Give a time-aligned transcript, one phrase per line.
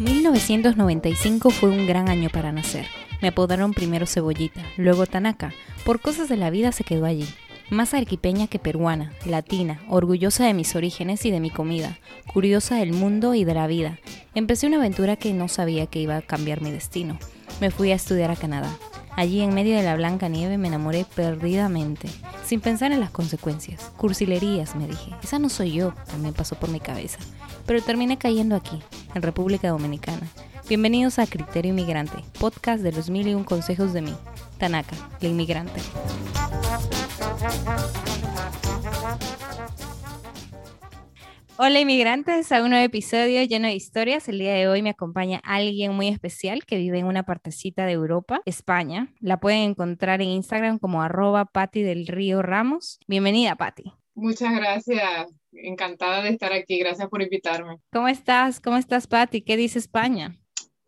[0.00, 2.86] 1995 fue un gran año para nacer.
[3.20, 5.52] Me apodaron primero Cebollita, luego Tanaka.
[5.84, 7.28] Por cosas de la vida se quedó allí.
[7.68, 11.98] Más arquipeña que peruana, latina, orgullosa de mis orígenes y de mi comida,
[12.32, 13.98] curiosa del mundo y de la vida.
[14.34, 17.18] Empecé una aventura que no sabía que iba a cambiar mi destino.
[17.60, 18.74] Me fui a estudiar a Canadá.
[19.20, 22.08] Allí en medio de la blanca nieve me enamoré perdidamente,
[22.42, 23.92] sin pensar en las consecuencias.
[23.98, 25.14] Cursilerías, me dije.
[25.22, 27.18] Esa no soy yo, también pasó por mi cabeza.
[27.66, 28.80] Pero terminé cayendo aquí,
[29.14, 30.26] en República Dominicana.
[30.70, 34.14] Bienvenidos a Criterio Inmigrante, podcast de los mil y un consejos de mí,
[34.56, 35.82] Tanaka, la inmigrante.
[41.62, 44.30] Hola inmigrantes, a un nuevo episodio lleno de historias.
[44.30, 47.92] El día de hoy me acompaña alguien muy especial que vive en una partecita de
[47.92, 49.12] Europa, España.
[49.20, 52.98] La pueden encontrar en Instagram como arroba Patti del Río Ramos.
[53.06, 53.92] Bienvenida, Patti.
[54.14, 57.76] Muchas gracias, encantada de estar aquí, gracias por invitarme.
[57.92, 58.58] ¿Cómo estás?
[58.58, 59.42] ¿Cómo estás, Patti?
[59.42, 60.39] ¿Qué dice España?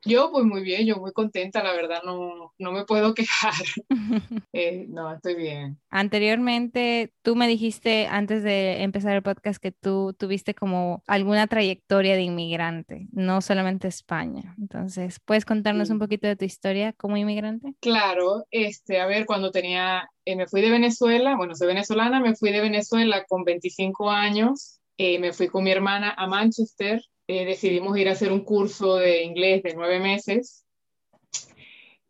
[0.04, 3.54] Yo pues muy bien, yo muy contenta, la verdad no, no me puedo quejar.
[4.54, 5.78] Eh, no, estoy bien.
[5.88, 12.16] Anteriormente, tú me dijiste antes de empezar el podcast que tú tuviste como alguna trayectoria
[12.16, 14.54] de inmigrante, no solamente España.
[14.58, 17.74] Entonces, ¿puedes contarnos un poquito de tu historia como inmigrante?
[17.80, 22.36] Claro, este, a ver, cuando tenía, eh, me fui de Venezuela, bueno, soy venezolana, me
[22.36, 27.44] fui de Venezuela con 25 años, eh, me fui con mi hermana a Manchester eh,
[27.44, 30.64] decidimos ir a hacer un curso de inglés de nueve meses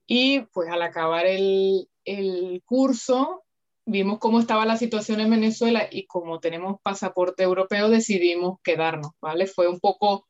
[0.06, 3.44] y pues al acabar el, el curso
[3.84, 9.46] vimos cómo estaba la situación en Venezuela y como tenemos pasaporte europeo decidimos quedarnos, ¿vale?
[9.46, 10.28] Fue un poco,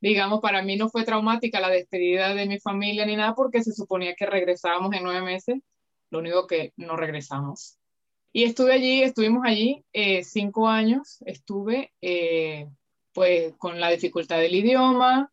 [0.00, 3.72] digamos, para mí no fue traumática la despedida de mi familia ni nada porque se
[3.72, 5.56] suponía que regresábamos en nueve meses,
[6.10, 7.78] lo único que no regresamos.
[8.32, 12.68] Y estuve allí, estuvimos allí eh, cinco años, estuve eh,
[13.18, 15.32] pues con la dificultad del idioma,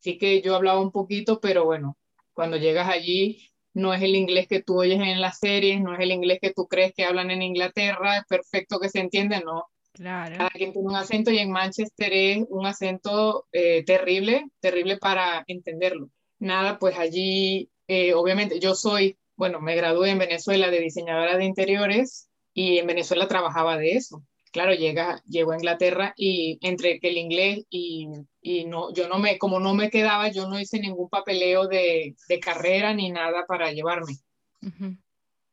[0.00, 1.96] sí que yo hablaba un poquito, pero bueno,
[2.32, 6.00] cuando llegas allí no es el inglés que tú oyes en las series, no es
[6.00, 9.66] el inglés que tú crees que hablan en Inglaterra, es perfecto que se entiende, no.
[9.92, 10.38] Claro.
[10.38, 15.44] Cada quien tiene un acento y en Manchester es un acento eh, terrible, terrible para
[15.46, 16.10] entenderlo.
[16.40, 21.44] Nada, pues allí, eh, obviamente, yo soy, bueno, me gradué en Venezuela de diseñadora de
[21.44, 24.20] interiores y en Venezuela trabajaba de eso
[24.50, 28.08] claro, llega, llegó a Inglaterra y entre que el inglés y,
[28.40, 32.16] y, no, yo no me, como no me quedaba, yo no hice ningún papeleo de,
[32.28, 34.14] de carrera ni nada para llevarme.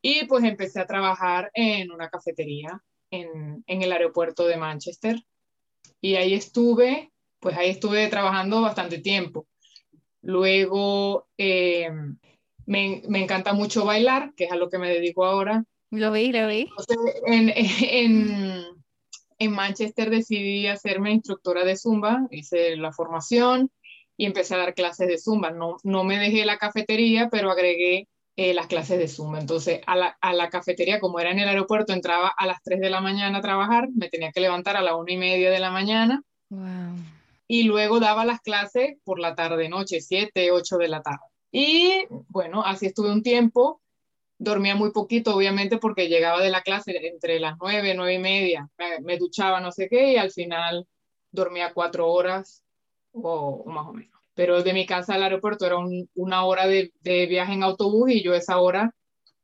[0.02, 2.82] Y pues empecé a trabajar en una cafetería
[3.12, 5.18] en, en, el aeropuerto de Manchester.
[6.02, 9.48] Y ahí estuve, pues ahí estuve trabajando bastante tiempo.
[10.22, 11.90] Luego eh,
[12.66, 15.64] me, me, encanta mucho bailar, que es a lo que me dedico ahora.
[15.90, 16.70] Lo vi, lo vi.
[16.70, 18.66] Entonces, en, en,
[19.40, 23.72] en Manchester decidí hacerme instructora de Zumba, hice la formación
[24.16, 25.52] y empecé a dar clases de Zumba.
[25.52, 29.40] No, no me dejé la cafetería, pero agregué eh, las clases de Zumba.
[29.40, 32.80] Entonces, a la, a la, cafetería, como era en el aeropuerto, entraba a las 3
[32.80, 35.60] de la mañana a trabajar, me tenía que levantar a la 1 y media de
[35.60, 36.24] la mañana.
[36.50, 36.96] Wow.
[37.48, 41.26] Y luego daba las clases por la tarde, noche, 7, 8 de la tarde.
[41.52, 43.82] Y bueno, así estuve un tiempo
[44.38, 48.70] dormía muy poquito, obviamente, porque llegaba de la clase entre las nueve, nueve y media,
[49.04, 50.88] me, duchaba no sé qué y al final
[51.32, 52.64] dormía cuatro horas
[53.12, 54.20] o, más o menos.
[54.34, 55.78] Pero de mi casa al aeropuerto era
[56.16, 58.94] una hora de, de, viaje en autobús y yo esa hora,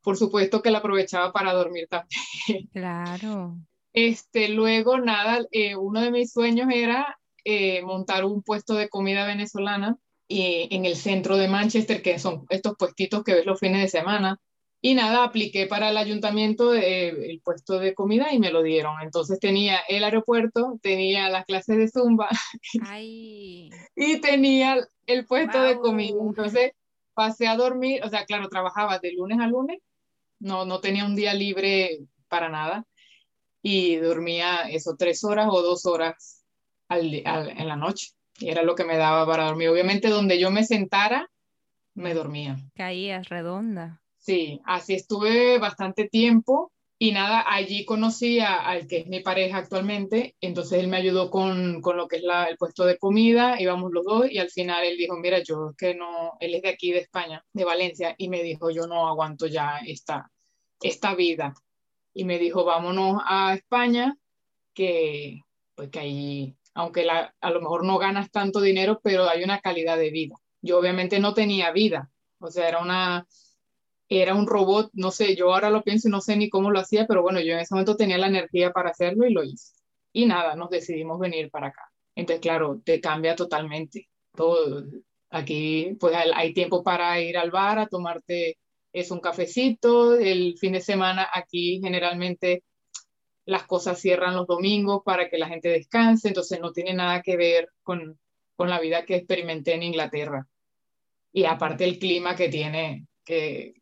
[0.02, 2.20] por supuesto que la aprovechaba para dormir también.
[2.72, 3.56] Claro.
[3.92, 9.26] Este, luego, nada, eh, uno de mis sueños era eh, montar un puesto de comida
[9.26, 13.82] venezolana y, en el centro de Manchester, que son estos puestitos que ves los fines
[13.82, 14.40] de semana,
[14.86, 19.00] y nada, apliqué para el ayuntamiento eh, el puesto de comida y me lo dieron.
[19.00, 22.28] Entonces tenía el aeropuerto, tenía las clases de zumba
[22.82, 23.70] Ay.
[23.96, 25.68] y tenía el puesto wow.
[25.68, 26.18] de comida.
[26.20, 26.72] Entonces
[27.14, 29.78] pasé a dormir, o sea, claro, trabajaba de lunes a lunes,
[30.38, 32.84] no, no tenía un día libre para nada
[33.62, 36.44] y dormía eso tres horas o dos horas
[36.88, 38.10] al, al, en la noche.
[38.38, 39.70] Y era lo que me daba para dormir.
[39.70, 41.30] Obviamente donde yo me sentara,
[41.94, 42.58] me dormía.
[42.74, 44.03] Caías redonda.
[44.24, 49.58] Sí, así estuve bastante tiempo y nada, allí conocí a, al que es mi pareja
[49.58, 53.60] actualmente, entonces él me ayudó con, con lo que es la, el puesto de comida,
[53.60, 56.62] íbamos los dos y al final él dijo, mira, yo es que no, él es
[56.62, 60.30] de aquí, de España, de Valencia, y me dijo, yo no aguanto ya esta,
[60.80, 61.52] esta vida.
[62.14, 64.16] Y me dijo, vámonos a España,
[64.72, 65.40] que
[65.74, 69.60] pues que ahí, aunque la, a lo mejor no ganas tanto dinero, pero hay una
[69.60, 70.36] calidad de vida.
[70.62, 73.26] Yo obviamente no tenía vida, o sea, era una
[74.18, 76.80] era un robot, no sé, yo ahora lo pienso y no sé ni cómo lo
[76.80, 79.74] hacía, pero bueno, yo en ese momento tenía la energía para hacerlo y lo hice.
[80.12, 81.82] Y nada, nos decidimos venir para acá.
[82.14, 84.84] Entonces, claro, te cambia totalmente todo.
[85.30, 88.58] Aquí pues hay tiempo para ir al bar a tomarte
[88.92, 90.16] es un cafecito.
[90.16, 92.62] El fin de semana aquí generalmente
[93.44, 97.36] las cosas cierran los domingos para que la gente descanse, entonces no tiene nada que
[97.36, 98.18] ver con,
[98.56, 100.46] con la vida que experimenté en Inglaterra.
[101.32, 103.74] Y aparte el clima que tiene, que,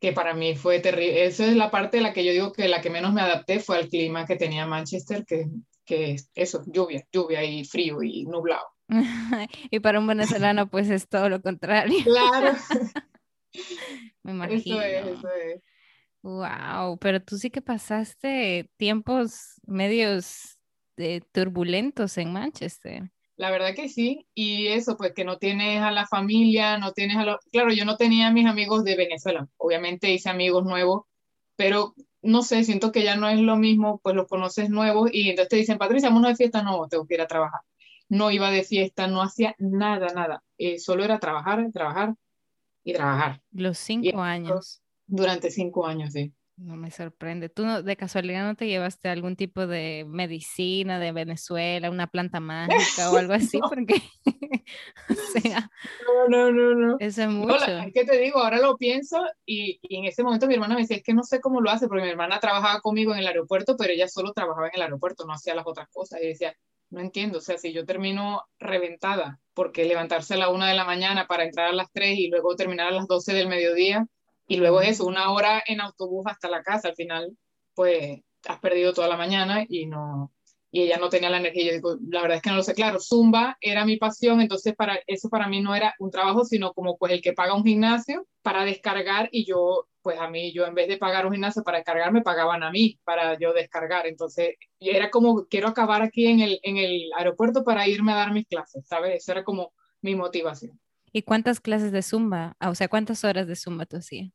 [0.00, 1.26] que para mí fue terrible.
[1.26, 3.60] Esa es la parte de la que yo digo que la que menos me adapté
[3.60, 5.48] fue al clima que tenía Manchester, que,
[5.84, 8.66] que es eso, lluvia, lluvia y frío y nublado.
[9.70, 11.98] y para un venezolano pues es todo lo contrario.
[12.04, 12.56] Claro.
[14.22, 14.80] me imagino.
[14.80, 15.62] Eso es, eso es.
[16.22, 20.58] Wow, pero tú sí que pasaste tiempos medios
[20.96, 23.10] eh, turbulentos en Manchester.
[23.38, 27.16] La verdad que sí, y eso, pues que no tienes a la familia, no tienes
[27.18, 27.36] a los...
[27.52, 31.04] Claro, yo no tenía a mis amigos de Venezuela, obviamente hice amigos nuevos,
[31.54, 35.30] pero no sé, siento que ya no es lo mismo, pues los conoces nuevos y
[35.30, 37.60] entonces te dicen, Patricia, vámonos de fiesta, no, tengo que ir a trabajar.
[38.08, 42.16] No iba de fiesta, no hacía nada, nada, eh, solo era trabajar, trabajar
[42.82, 43.40] y trabajar.
[43.52, 44.82] Los cinco años.
[45.06, 46.32] Durante cinco años, sí.
[46.58, 47.48] No me sorprende.
[47.48, 53.12] ¿Tú de casualidad no te llevaste algún tipo de medicina de Venezuela, una planta mágica
[53.12, 53.60] o algo así?
[53.60, 54.02] Porque,
[55.08, 55.70] o sea,
[56.28, 56.96] no, no, no, no.
[56.98, 57.64] Eso es mucho.
[57.64, 60.80] es que te digo, ahora lo pienso y, y, en ese momento mi hermana me
[60.80, 63.28] decía, es que no sé cómo lo hace, porque mi hermana trabajaba conmigo en el
[63.28, 66.20] aeropuerto, pero ella solo trabajaba en el aeropuerto, no hacía las otras cosas.
[66.20, 66.56] Y decía,
[66.90, 70.84] no entiendo, o sea, si yo termino reventada, porque levantarse a la una de la
[70.84, 74.06] mañana para entrar a las tres y luego terminar a las doce del mediodía,
[74.48, 77.36] y luego eso, una hora en autobús hasta la casa, al final,
[77.74, 80.32] pues has perdido toda la mañana y no
[80.70, 81.66] y ella no tenía la energía.
[81.66, 82.74] Yo digo, la verdad es que no lo sé.
[82.74, 86.72] Claro, Zumba era mi pasión, entonces para eso para mí no era un trabajo, sino
[86.72, 90.66] como pues el que paga un gimnasio para descargar y yo, pues a mí, yo
[90.66, 94.06] en vez de pagar un gimnasio para descargar, me pagaban a mí para yo descargar.
[94.06, 98.32] Entonces, era como, quiero acabar aquí en el, en el aeropuerto para irme a dar
[98.32, 99.22] mis clases, ¿sabes?
[99.22, 99.72] Eso era como
[100.02, 100.78] mi motivación.
[101.12, 102.56] ¿Y cuántas clases de Zumba?
[102.60, 104.30] Ah, o sea, ¿cuántas horas de Zumba tú hacías?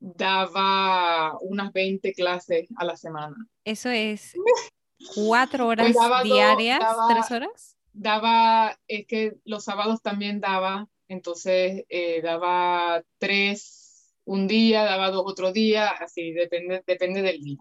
[0.00, 3.36] Daba unas 20 clases a la semana.
[3.64, 4.34] Eso es
[5.14, 7.76] cuatro horas pues diarias, tres horas.
[7.92, 15.24] Daba, es que los sábados también daba, entonces eh, daba tres un día, daba dos
[15.26, 17.58] otro día, así, depende, depende del día.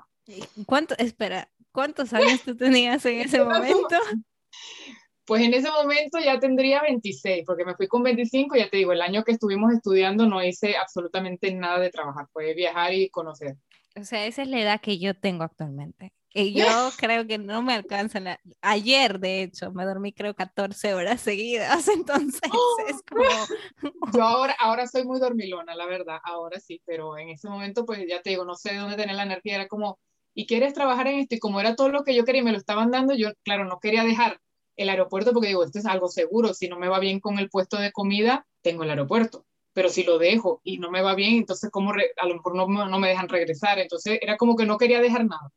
[0.66, 3.96] ¿Cuánto, espera, cuántos años tú tenías en ese momento?
[5.28, 8.94] Pues en ese momento ya tendría 26, porque me fui con 25, ya te digo,
[8.94, 13.58] el año que estuvimos estudiando no hice absolutamente nada de trabajar, fue viajar y conocer.
[14.00, 16.14] O sea, esa es la edad que yo tengo actualmente.
[16.34, 18.40] Y yo creo que no me alcanza.
[18.62, 22.50] Ayer, de hecho, me dormí creo 14 horas seguidas, entonces
[22.88, 23.26] es como...
[24.18, 28.00] Yo ahora, ahora soy muy dormilona, la verdad, ahora sí, pero en ese momento, pues
[28.08, 30.00] ya te digo, no sé de dónde tener la energía, era como,
[30.34, 31.36] ¿y quieres trabajar en esto?
[31.36, 33.66] Y como era todo lo que yo quería y me lo estaban dando, yo, claro,
[33.66, 34.40] no quería dejar
[34.78, 37.50] el aeropuerto porque digo, esto es algo seguro, si no me va bien con el
[37.50, 41.36] puesto de comida, tengo el aeropuerto, pero si lo dejo y no me va bien,
[41.36, 44.78] entonces como a lo mejor no, no, me dejan regresar, entonces era como que no
[44.78, 45.52] quería dejar nada.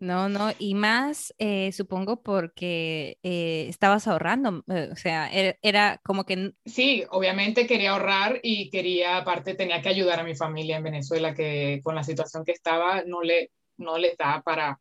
[0.00, 6.00] No, no, y más eh, supongo porque eh, estabas ahorrando, eh, o sea, era, era,
[6.04, 6.52] como que...
[6.64, 11.34] Sí, obviamente quería ahorrar y quería, aparte tenía que ayudar a mi familia en Venezuela,
[11.34, 14.80] que con la situación que estaba no le, no le daba para,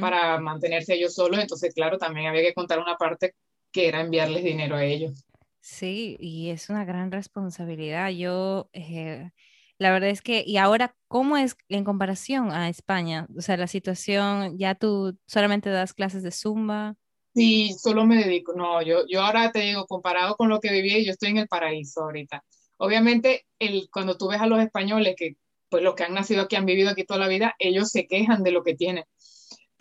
[0.00, 3.34] para mantenerse ellos solos, entonces claro, también había que contar una parte
[3.70, 5.24] que era enviarles dinero a ellos.
[5.60, 8.10] Sí, y es una gran responsabilidad.
[8.10, 9.30] Yo, eh,
[9.78, 13.28] la verdad es que, y ahora, ¿cómo es en comparación a España?
[13.36, 16.96] O sea, la situación, ya tú solamente das clases de zumba.
[17.34, 21.00] Sí, solo me dedico, no, yo, yo ahora te digo, comparado con lo que vivía,
[21.00, 22.44] yo estoy en el paraíso ahorita.
[22.78, 25.36] Obviamente, el, cuando tú ves a los españoles, que
[25.68, 28.42] pues los que han nacido aquí, han vivido aquí toda la vida, ellos se quejan
[28.42, 29.04] de lo que tienen.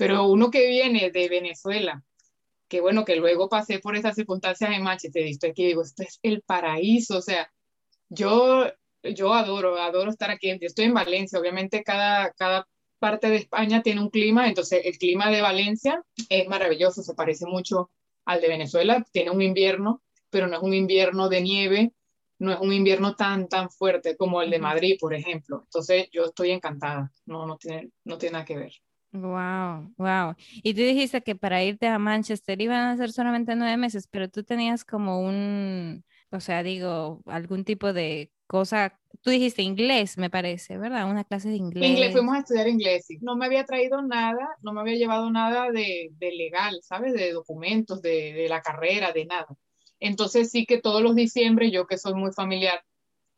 [0.01, 2.03] Pero uno que viene de Venezuela,
[2.67, 6.01] que bueno, que luego pasé por esas circunstancias en Manchester y estoy aquí, digo, esto
[6.01, 7.53] es el paraíso, o sea,
[8.09, 8.65] yo,
[9.03, 12.67] yo adoro, adoro estar aquí, estoy en Valencia, obviamente cada, cada
[12.97, 17.45] parte de España tiene un clima, entonces el clima de Valencia es maravilloso, se parece
[17.45, 17.91] mucho
[18.25, 21.93] al de Venezuela, tiene un invierno, pero no es un invierno de nieve,
[22.39, 25.61] no es un invierno tan, tan fuerte como el de Madrid, por ejemplo.
[25.65, 28.73] Entonces yo estoy encantada, no, no, tiene, no tiene nada que ver.
[29.13, 30.35] Wow, wow.
[30.63, 34.29] Y tú dijiste que para irte a Manchester iban a ser solamente nueve meses, pero
[34.29, 38.97] tú tenías como un, o sea, digo, algún tipo de cosa.
[39.21, 41.09] Tú dijiste inglés, me parece, ¿verdad?
[41.09, 41.89] Una clase de inglés.
[41.89, 43.05] Inglés, fuimos a estudiar inglés.
[43.19, 47.13] No me había traído nada, no me había llevado nada de, de legal, ¿sabes?
[47.13, 49.47] De documentos, de, de la carrera, de nada.
[49.99, 52.81] Entonces sí que todos los diciembre, yo que soy muy familiar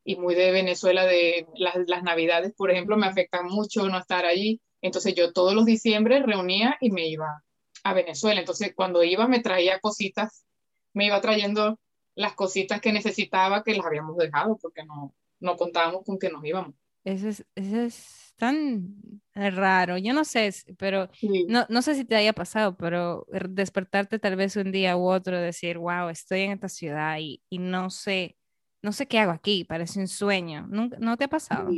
[0.06, 4.26] y muy de Venezuela, de las, las navidades, por ejemplo, me afectan mucho no estar
[4.26, 7.44] allí entonces yo todos los diciembre reunía y me iba
[7.84, 8.42] a Venezuela.
[8.42, 10.46] Entonces cuando iba me traía cositas,
[10.94, 11.80] me iba trayendo
[12.16, 16.44] las cositas que necesitaba que las habíamos dejado porque no, no contábamos con que nos
[16.46, 16.76] íbamos.
[17.06, 21.10] Eso es, eso es tan raro, yo no sé, pero
[21.48, 25.40] no, no sé si te haya pasado, pero despertarte tal vez un día u otro,
[25.40, 28.38] decir, wow, estoy en esta ciudad y, y no sé,
[28.82, 30.66] no sé qué hago aquí, parece un sueño.
[30.70, 31.70] ¿No, no te ha pasado?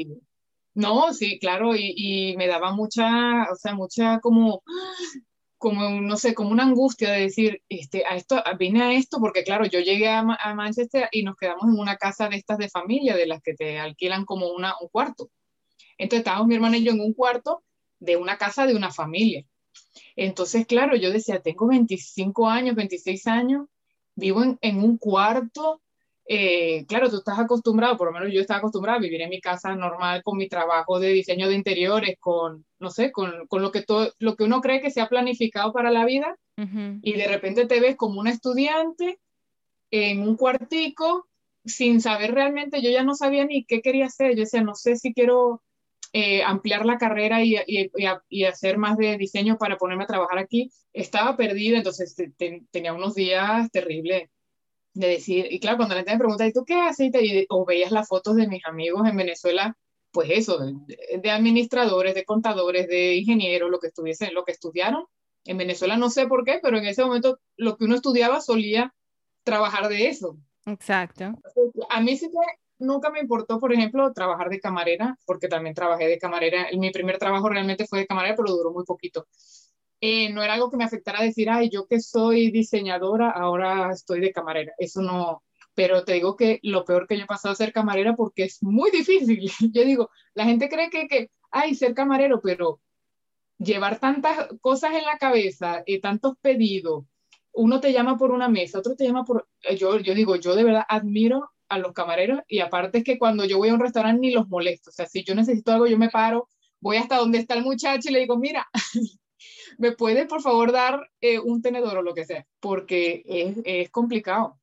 [0.75, 4.61] No, sí, claro, y, me daba mucha, o sea, mucha como,
[5.57, 9.43] como, no sé, como una angustia de decir, este, a esto, vine a esto, porque
[9.43, 13.15] claro, yo llegué a, Manchester y nos quedamos en una casa de estas de familia,
[13.15, 15.31] de las que te alquilan como una, un cuarto.
[15.97, 17.63] Entonces estábamos mi hermana y yo en un cuarto
[17.99, 19.45] de una casa de una familia.
[20.17, 23.67] Entonces, claro, yo decía, tengo 25 años, 26 años,
[24.15, 25.81] vivo en un cuarto
[26.27, 29.39] eh, claro, tú estás acostumbrado, por lo menos yo estaba acostumbrada a vivir en mi
[29.39, 33.71] casa normal con mi trabajo de diseño de interiores, con, no sé, con, con lo,
[33.71, 37.27] que todo, lo que uno cree que se ha planificado para la vida, y de
[37.27, 39.19] repente te ves como una estudiante
[39.91, 41.27] en un cuartico
[41.65, 44.95] sin saber realmente, yo ya no sabía ni qué quería hacer, yo decía, no sé
[44.95, 45.61] si quiero
[46.13, 47.91] eh, ampliar la carrera y, y,
[48.29, 52.15] y, hacer más de diseño para ponerme a trabajar aquí, estaba perdida, entonces
[52.71, 54.29] tenía unos días terribles
[54.95, 57.11] de decir, y claro, cuando la gente me pregunta, ¿y tú qué haces?
[57.13, 59.77] Y o veías las fotos de mis amigos en Venezuela,
[60.11, 65.05] pues eso, de, administradores, de contadores, de ingenieros, lo que estuviesen, lo que estudiaron.
[65.43, 68.95] En Venezuela no sé por qué, pero en ese momento lo que uno estudiaba solía
[69.43, 70.37] trabajar de eso.
[70.65, 71.25] Exacto.
[71.89, 72.37] A mí sí que
[72.79, 76.67] nunca me importó, por ejemplo, trabajar de camarera, porque también trabajé de camarera.
[76.77, 79.27] Mi primer trabajo realmente fue de camarera, pero duró muy poquito.
[80.01, 84.19] Eh, no era algo que me afectara decir, ay, yo que soy diseñadora, ahora estoy
[84.19, 84.73] de camarera.
[84.77, 85.43] Eso no,
[85.75, 88.63] pero te digo que lo peor que yo he pasado a ser camarera porque es
[88.63, 89.51] muy difícil.
[89.73, 92.79] Yo digo, la gente cree que, que ay, ser camarero, pero
[93.57, 97.05] llevar tantas cosas en la cabeza y tantos pedidos,
[97.53, 100.55] uno te llama por una mesa, otro te llama por, eh, yo, yo digo, yo
[100.55, 103.79] de verdad admiro a los camareros y aparte es que cuando yo voy a un
[103.79, 106.49] restaurante ni los molesto, o sea, si yo necesito algo, yo me paro,
[106.79, 108.67] voy hasta donde está el muchacho y le digo, mira,
[109.77, 112.45] ¿me puede por favor dar eh, un tenedor o lo que sea?
[112.59, 114.59] Porque es, es, complicado.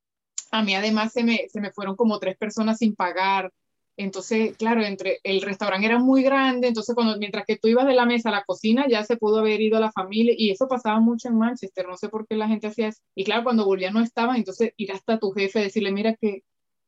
[0.51, 3.53] A mí además se me, se me fueron como tres personas sin pagar.
[3.97, 7.95] Entonces, claro, entre el restaurante era muy grande, entonces cuando mientras que tú ibas de
[7.95, 10.99] la mesa a la cocina ya se pudo haber ido la familia y eso pasaba
[10.99, 13.03] mucho en Manchester, no sé por qué la gente hacía eso.
[13.15, 16.43] Y claro, cuando volvía no estaban, entonces ir hasta tu jefe a decirle, mira que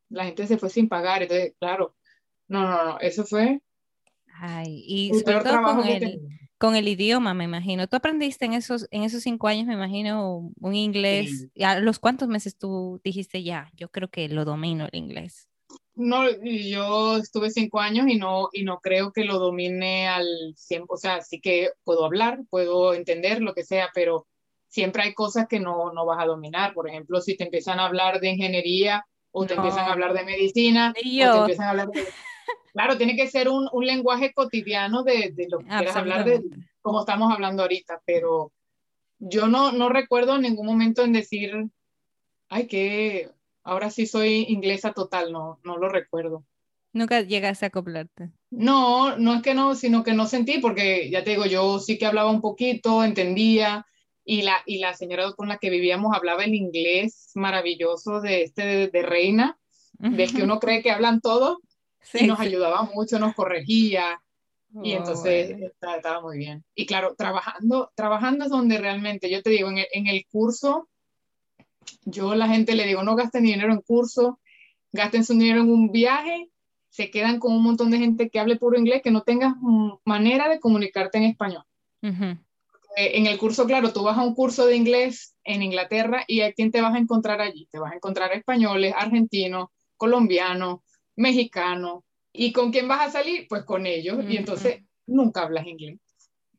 [0.09, 1.95] la gente se fue sin pagar, entonces, claro,
[2.49, 3.61] no, no, no, eso fue
[4.41, 6.21] Ay, y sobre todo con el,
[6.65, 7.87] con el idioma, me imagino.
[7.89, 11.49] Tú aprendiste en esos, en esos cinco años, me imagino, un inglés.
[11.63, 13.71] ¿A los cuántos meses tú dijiste ya?
[13.77, 15.47] Yo creo que lo domino el inglés.
[15.95, 20.87] No, yo estuve cinco años y no, y no creo que lo domine al 100%.
[20.89, 24.27] O sea, sí que puedo hablar, puedo entender lo que sea, pero
[24.67, 26.73] siempre hay cosas que no, no vas a dominar.
[26.73, 30.25] Por ejemplo, si te empiezan a hablar de ingeniería o te empiezan a hablar de
[30.25, 32.07] medicina, o te empiezan a hablar de
[32.73, 36.43] Claro, tiene que ser un, un lenguaje cotidiano de, de lo que quieras hablar, de
[36.83, 38.53] como estamos hablando ahorita, pero
[39.19, 41.53] yo no, no recuerdo en ningún momento en decir,
[42.49, 43.31] ay, que
[43.63, 46.45] ahora sí soy inglesa total, no, no lo recuerdo.
[46.93, 48.31] Nunca llegaste a acoplarte.
[48.51, 51.99] No, no es que no, sino que no sentí, porque ya te digo, yo sí
[51.99, 53.87] que hablaba un poquito, entendía,
[54.25, 58.89] y la, y la señora con la que vivíamos hablaba el inglés maravilloso de este
[58.89, 59.59] de, Reina,
[59.99, 61.21] del que uno cree que hablan
[62.11, 64.21] todo, y nos ayudaba mucho, nos corregía.
[64.83, 66.65] y oh, entonces estaba, muy bien.
[66.75, 70.89] Y claro, trabajando, trabajando es donde realmente, yo te digo, en el, en el curso,
[72.05, 74.41] yo a la gente le digo, no gasten dinero en curso,
[74.93, 76.51] gasten su dinero en un viaje,
[76.95, 79.55] se quedan con un montón de gente que hable puro inglés, que no tengas
[80.05, 81.65] manera de comunicarte en español.
[82.97, 86.53] En el curso, claro, tú vas a un curso de inglés en Inglaterra y a
[86.53, 87.67] quién te vas a encontrar allí.
[87.73, 90.81] Te vas a encontrar españoles, argentinos, colombianos,
[91.17, 92.05] mexicano.
[92.33, 93.47] ¿Y con quién vas a salir?
[93.49, 94.25] Pues con ellos.
[94.29, 95.99] Y entonces nunca hablas inglés.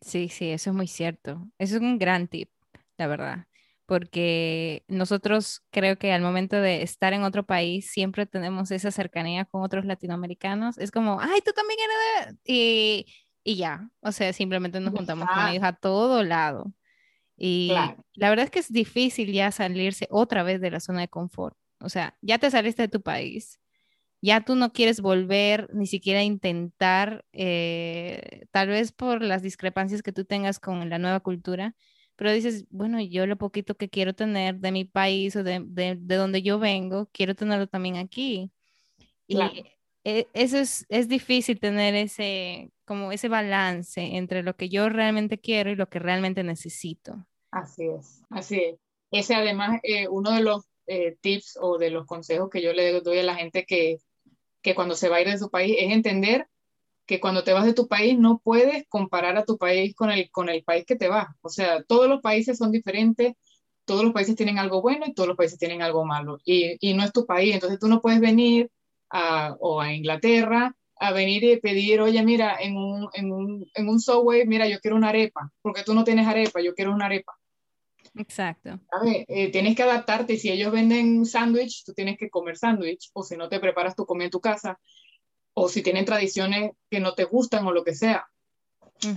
[0.01, 1.47] Sí, sí, eso es muy cierto.
[1.57, 2.49] Eso es un gran tip,
[2.97, 3.45] la verdad.
[3.85, 9.45] Porque nosotros creo que al momento de estar en otro país siempre tenemos esa cercanía
[9.45, 10.77] con otros latinoamericanos.
[10.77, 12.39] Es como, ay, tú también eres de...
[12.51, 13.05] Y,
[13.43, 16.73] y ya, o sea, simplemente nos juntamos con ellos a todo lado.
[17.37, 17.73] Y
[18.13, 21.55] la verdad es que es difícil ya salirse otra vez de la zona de confort.
[21.79, 23.59] O sea, ya te saliste de tu país,
[24.25, 30.11] ya tú no quieres volver ni siquiera intentar, eh, tal vez por las discrepancias que
[30.11, 31.75] tú tengas con la nueva cultura,
[32.15, 35.95] pero dices, bueno, yo lo poquito que quiero tener de mi país o de, de,
[36.15, 38.51] donde yo vengo, quiero tenerlo también aquí.
[39.27, 39.37] Y
[40.03, 45.39] e, eso es, es difícil tener ese, como ese balance entre lo que yo realmente
[45.39, 47.27] quiero y lo que realmente necesito.
[47.51, 48.79] Así es, así es.
[49.11, 53.01] Ese además, eh, uno de los eh, tips o de los consejos que yo le
[53.01, 53.99] doy a la gente que,
[54.65, 56.47] que cuando se va a ir de su país es entender
[57.05, 60.31] que cuando te vas de tu país no puedes comparar a tu país con el,
[60.31, 61.27] con el país que te vas.
[61.41, 63.33] O sea, todos los países son diferentes,
[63.85, 66.39] todos los países tienen algo bueno y todos los países tienen algo malo.
[66.45, 68.71] Y, y no es tu país, entonces tú no puedes venir
[69.11, 73.87] a, o a Inglaterra a venir y pedir, oye, mira, en un, en, un, en
[73.87, 77.05] un subway, mira, yo quiero una arepa, porque tú no tienes arepa, yo quiero una
[77.05, 77.33] arepa.
[78.17, 78.79] Exacto.
[79.05, 80.37] Eh, tienes que adaptarte.
[80.37, 83.09] Si ellos venden sándwich, tú tienes que comer sándwich.
[83.13, 84.79] O si no te preparas tu comida en tu casa.
[85.53, 88.27] O si tienen tradiciones que no te gustan o lo que sea.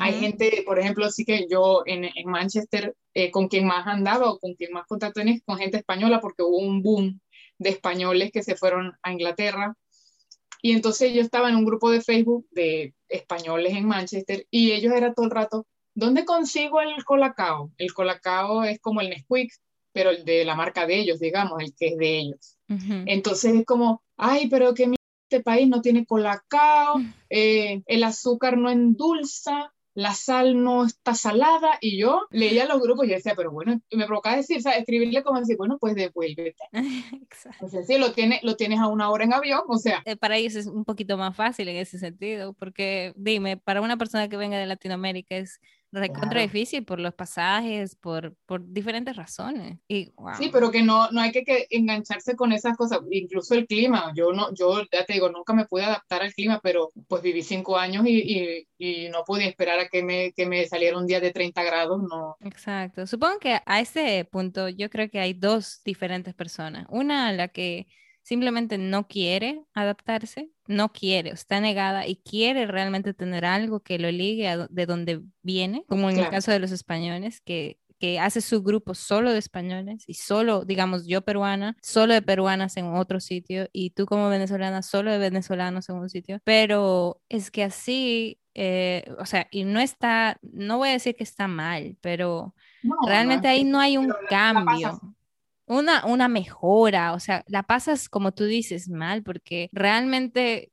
[0.01, 4.31] Hay gente, por ejemplo, así que yo en, en Manchester, eh, con quien más andaba
[4.31, 7.21] o con quien más contacto tenía con gente española, porque hubo un boom
[7.59, 9.77] de españoles que se fueron a Inglaterra.
[10.63, 14.93] Y entonces yo estaba en un grupo de Facebook de españoles en Manchester y ellos
[14.93, 15.67] eran todo el rato,
[15.99, 17.73] ¿Dónde consigo el colacao?
[17.77, 19.53] El colacao es como el Nesquik,
[19.93, 22.57] pero el de la marca de ellos, digamos, el que es de ellos.
[23.07, 24.93] Entonces es como, ay, pero que
[25.29, 31.79] este país no tiene colacao, eh, el azúcar no endulza, la sal no está salada,
[31.81, 35.25] y yo leía los grupos y decía, pero bueno, me provocaba decir, o sea, escribirle
[35.25, 36.63] como decir, bueno, pues devuélvete.
[37.23, 37.67] Exacto.
[37.67, 40.01] O sea, sí, lo, tiene, lo tienes a una hora en avión, o sea.
[40.05, 43.97] Eh, para ellos es un poquito más fácil en ese sentido, porque dime, para una
[43.97, 45.61] persona que venga de Latinoamérica es
[45.93, 49.79] recontra difícil por los pasajes, por, por diferentes razones.
[49.89, 53.67] Y, Sí, pero que no, no hay que, que, engancharse con esas cosas, incluso el
[53.67, 54.13] clima.
[54.15, 57.43] Yo, no, yo ya te digo, nunca me pude adaptar al clima, pero pues viví
[57.43, 61.07] cinco años y, y, y no pude esperar a que me, que me saliera un
[61.07, 62.37] día de 30 grados, no.
[62.41, 63.07] Exacto.
[63.07, 66.87] Supongo que a ese punto yo creo que hay dos diferentes personas.
[66.91, 67.87] Una, la que
[68.29, 74.11] simplemente no quiere adaptarse, no quiere, está negada y quiere realmente tener algo que lo
[74.11, 78.63] ligue de donde viene, como en el caso de los españoles, que, que hace su
[78.63, 83.71] grupo solo de españoles y solo, digamos, yo peruana, solo de peruanas en otro sitio
[83.73, 89.11] y tú como venezolana, solo de venezolanos en un sitio, pero es que así, eh,
[89.19, 92.55] o sea, y no está, no voy a decir que está mal, pero
[93.07, 95.01] realmente ahí no hay un cambio
[95.69, 100.73] una, una mejora, o sea, la pasas como tú dices mal, porque realmente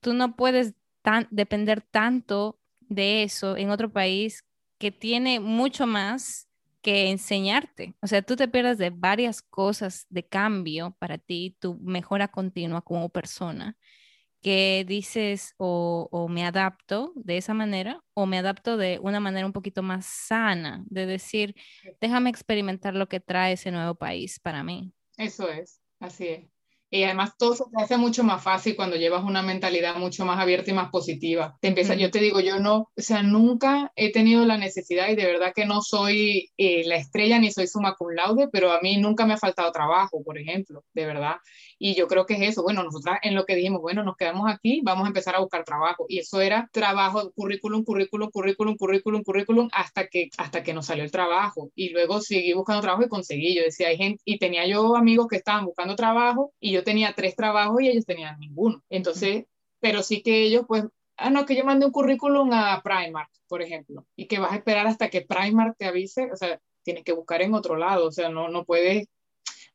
[0.00, 4.44] tú no puedes tan, depender tanto de eso en otro país
[4.78, 6.48] que tiene mucho más
[6.82, 7.94] que enseñarte.
[8.02, 12.82] O sea, tú te pierdes de varias cosas de cambio para ti, tu mejora continua
[12.82, 13.76] como persona
[14.44, 19.54] que dices o, me adapto de esa manera o me adapto de una manera un
[19.54, 21.54] poquito más sana, de decir,
[21.98, 24.92] déjame experimentar lo que trae ese nuevo país para mí.
[25.16, 26.53] Eso es, así es.
[26.94, 30.38] Y además todo se te hace mucho más fácil cuando llevas una mentalidad mucho más
[30.38, 31.58] abierta y más positiva.
[31.60, 35.16] Te empieza, Yo te digo, yo no, o sea, nunca he tenido la necesidad y
[35.16, 38.80] de verdad que no soy eh, la estrella ni soy suma cum laude, pero a
[38.80, 41.38] mí nunca me ha faltado trabajo, por ejemplo, de verdad.
[41.80, 42.62] Y yo creo que es eso.
[42.62, 45.64] Bueno, nosotras en lo que dijimos, bueno, nos quedamos aquí, vamos a empezar a buscar
[45.64, 46.06] trabajo.
[46.08, 51.02] Y eso era trabajo, currículum, currículum, currículum, currículum, currículum, hasta que, hasta que nos salió
[51.02, 51.72] el trabajo.
[51.74, 53.56] Y luego seguí buscando trabajo y conseguí.
[53.56, 57.14] Yo decía, hay gente, y tenía yo amigos que estaban buscando trabajo y yo tenía
[57.14, 58.82] tres trabajos y ellos tenían ninguno.
[58.88, 59.46] Entonces,
[59.80, 60.84] pero sí que ellos, pues,
[61.16, 64.56] ah, no, que yo mandé un currículum a Primark, por ejemplo, y que vas a
[64.56, 68.12] esperar hasta que Primark te avise, o sea, tienes que buscar en otro lado, o
[68.12, 69.08] sea, no, no puedes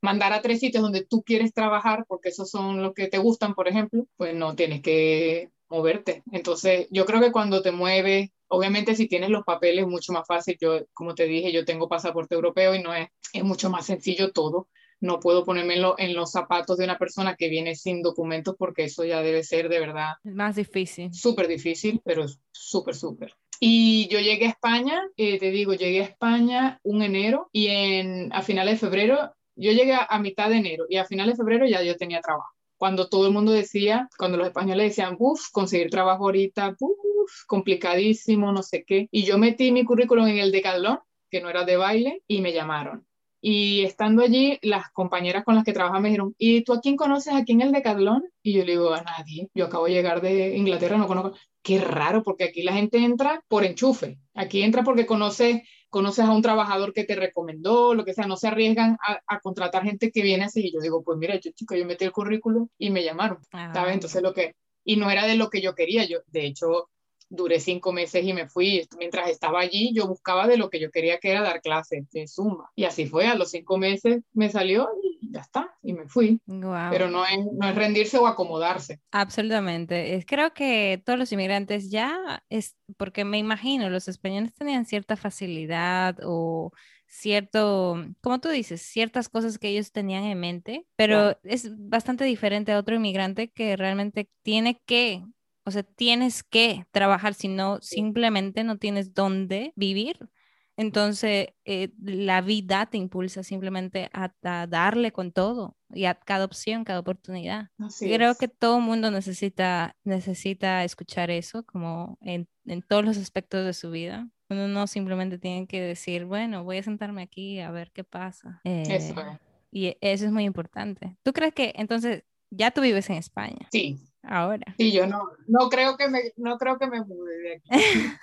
[0.01, 3.53] mandar a tres sitios donde tú quieres trabajar, porque esos son los que te gustan,
[3.53, 6.23] por ejemplo, pues no tienes que moverte.
[6.31, 10.27] Entonces, yo creo que cuando te mueves, obviamente si tienes los papeles es mucho más
[10.27, 10.57] fácil.
[10.59, 14.31] Yo, como te dije, yo tengo pasaporte europeo y no es, es mucho más sencillo
[14.31, 14.67] todo.
[15.01, 19.05] No puedo ponerme en, los zapatos de una persona que viene sin documentos porque eso
[19.05, 20.13] ya debe ser de verdad.
[20.23, 21.13] Más difícil.
[21.13, 23.33] Súper difícil, pero súper, súper.
[23.59, 28.31] Y yo llegué a España, eh, te digo, llegué a España un enero y en,
[28.33, 31.65] a finales de febrero yo llegué a, mitad de enero y a finales de febrero
[31.67, 32.55] ya yo tenía trabajo.
[32.77, 38.53] Cuando todo el mundo decía, cuando los españoles decían, uff, conseguir trabajo ahorita, uff, complicadísimo,
[38.53, 39.09] no sé qué.
[39.11, 42.53] Y yo metí mi currículum en el Decathlon, que no era de baile, y me
[42.53, 43.05] llamaron.
[43.41, 46.97] Y estando allí, las compañeras con las que trabajaba me dijeron, ¿y tú a quién
[46.97, 48.23] conoces aquí en el Decathlon?
[48.43, 49.49] Y yo le digo, a nadie.
[49.53, 51.37] Yo acabo de llegar de Inglaterra, no conozco.
[51.61, 54.19] Qué raro, porque aquí la gente entra por enchufe.
[54.33, 58.37] Aquí entra porque conoce conoces a un trabajador que te recomendó, lo que sea, no
[58.37, 58.97] se arriesgan
[59.27, 60.67] a, contratar gente que viene así.
[60.67, 63.93] Y yo digo, pues mira, yo chico, yo metí el currículum y me llamaron, ¿sabes?
[63.93, 66.89] Entonces lo que, y no era de lo que yo quería, yo, de hecho,
[67.29, 68.87] duré cinco meses y me fui.
[68.97, 72.27] Mientras estaba allí, yo buscaba de lo que yo quería, que era dar clases de
[72.27, 72.71] Zumba.
[72.75, 74.89] Y así fue, a los cinco meses me salió
[75.31, 76.39] ya está, y me fui.
[76.45, 78.99] Pero no es, no es rendirse o acomodarse.
[79.11, 80.15] Absolutamente.
[80.15, 85.15] Es, creo que todos los inmigrantes ya, es porque me imagino, los españoles tenían cierta
[85.15, 86.71] facilidad o
[87.07, 92.71] cierto, como tú dices, ciertas cosas que ellos tenían en mente, pero es bastante diferente
[92.71, 95.23] a otro inmigrante que realmente tiene que,
[95.69, 100.29] o sea, tienes que trabajar, si no, simplemente no tienes dónde vivir.
[100.77, 106.85] Entonces, eh, la vida te impulsa simplemente a, darle con todo y a cada opción,
[106.85, 107.69] cada oportunidad.
[107.99, 113.65] Creo que todo el mundo necesita, necesita escuchar eso, como en, en, todos los aspectos
[113.65, 114.27] de su vida.
[114.49, 118.61] Uno no simplemente tiene que decir, bueno, voy a sentarme aquí a ver qué pasa.
[118.63, 119.39] eso eh,
[119.71, 121.17] Y eso es muy importante.
[121.23, 123.67] ¿Tú crees que entonces ya tú vives en España?
[123.71, 123.99] Sí.
[124.23, 124.75] Ahora.
[124.77, 127.69] Sí, yo no, no creo que me, no creo que me mude de aquí.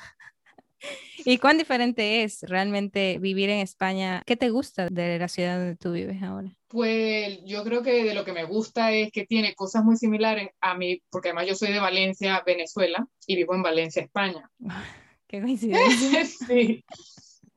[1.25, 4.23] ¿Y cuán diferente es realmente vivir en España?
[4.27, 6.55] ¿Qué te gusta de la ciudad donde tú vives ahora?
[6.69, 10.51] Pues yo creo que de lo que me gusta es que tiene cosas muy similares
[10.61, 14.51] a mí, porque además yo soy de Valencia, Venezuela, y vivo en Valencia, España.
[15.27, 16.25] Qué coincidencia.
[16.47, 16.85] sí.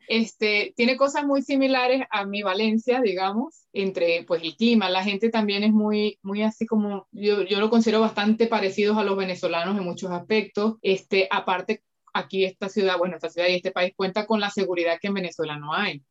[0.10, 5.30] Este, tiene cosas muy similares a mi Valencia, digamos, entre pues el clima, la gente
[5.30, 9.78] también es muy, muy así como, yo, yo lo considero bastante parecidos a los venezolanos
[9.78, 14.26] en muchos aspectos, este, aparte aquí esta ciudad, bueno, esta ciudad y este país cuenta
[14.26, 16.02] con la seguridad que en Venezuela no hay.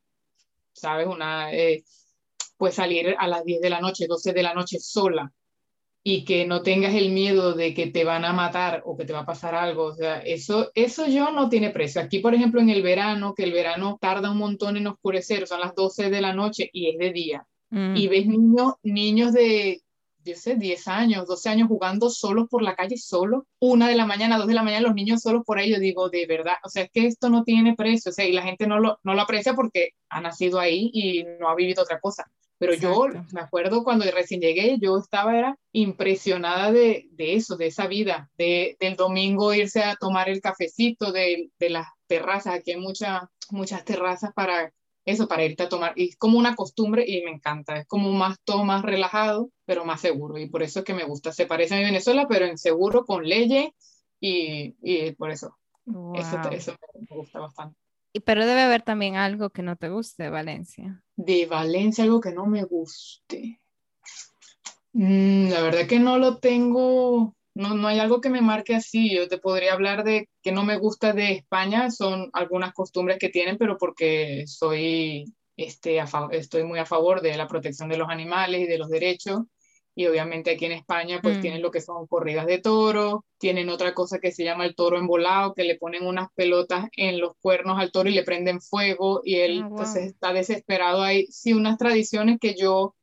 [0.73, 1.09] ¿Sabes?
[1.09, 1.83] Una, eh,
[2.71, 5.33] salir a las 10 de la noche, 12 de la noche sola
[6.03, 9.13] y que no tengas el miedo de que te van a matar o que te
[9.13, 9.85] va a pasar algo.
[9.85, 12.01] O sea, eso, eso yo no tiene precio.
[12.01, 15.61] Aquí, por ejemplo, en el verano, que el verano tarda un montón en oscurecer, son
[15.61, 17.47] las 12 de la noche y es de día.
[17.71, 17.97] Mm.
[17.97, 19.83] Y ves niños, niños de
[20.25, 24.07] yo sé, 10 años, 12 años jugando solos por la calle, solo, una de la
[24.07, 26.69] mañana, dos de la mañana, los niños solos por ahí, yo digo, de verdad, o
[26.69, 29.15] sea, es que esto no tiene precio, o sea, y la gente no lo, no
[29.15, 32.31] lo aprecia porque ha nacido ahí y no ha vivido otra cosa.
[32.61, 37.69] Pero yo me acuerdo cuando recién llegué, yo estaba era impresionada de, de eso, de
[37.69, 42.73] esa vida, de, del domingo irse a tomar el cafecito, de, de las terrazas, aquí
[42.73, 44.73] hay muchas muchas terrazas para
[45.11, 45.93] eso, para irte a tomar.
[45.97, 47.77] Y es como una costumbre y me encanta.
[47.77, 50.39] Es como más todo más relajado, pero más seguro.
[50.39, 51.33] Y por eso es que me gusta.
[51.33, 53.71] Se parece a mi Venezuela, pero en seguro, con leyes.
[54.21, 55.57] Y, y por eso.
[56.15, 56.39] Eso,
[57.11, 57.79] me gusta bastante.
[58.25, 61.03] Pero debe haber también algo que no te guste de Valencia.
[61.17, 63.61] De Valencia, algo que no me guste.
[64.93, 69.13] Mm, la verdad que no lo tengo no, no hay algo que me marque así.
[69.13, 73.31] Yo te podría hablar de que no me gusta de España, son algunas costumbres que
[73.31, 75.25] tienen, pero porque soy,
[75.57, 79.41] este, estoy muy a favor de la protección de los animales y de los derechos.
[79.97, 81.41] Y obviamente aquí en España pues mm.
[81.41, 84.97] tienen lo que son corridas de toro, tienen otra cosa que se llama el toro
[84.97, 89.21] embolado, que le ponen unas pelotas en los cuernos al toro y le prenden fuego
[89.25, 91.27] y él pues está desesperado ahí.
[91.33, 92.95] Sí, unas tradiciones que yo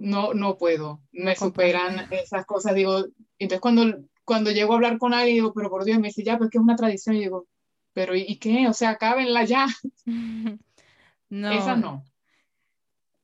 [0.00, 3.04] no, no puedo, me superan esas cosas, digo,
[3.38, 6.38] entonces cuando, cuando llego a hablar con alguien, digo, pero por Dios, me dice, ya,
[6.38, 7.46] pues que es una tradición, y digo,
[7.92, 8.66] pero ¿y, qué?
[8.66, 9.66] O sea, cábenla ya.
[11.28, 11.52] no.
[11.52, 12.04] Esa no.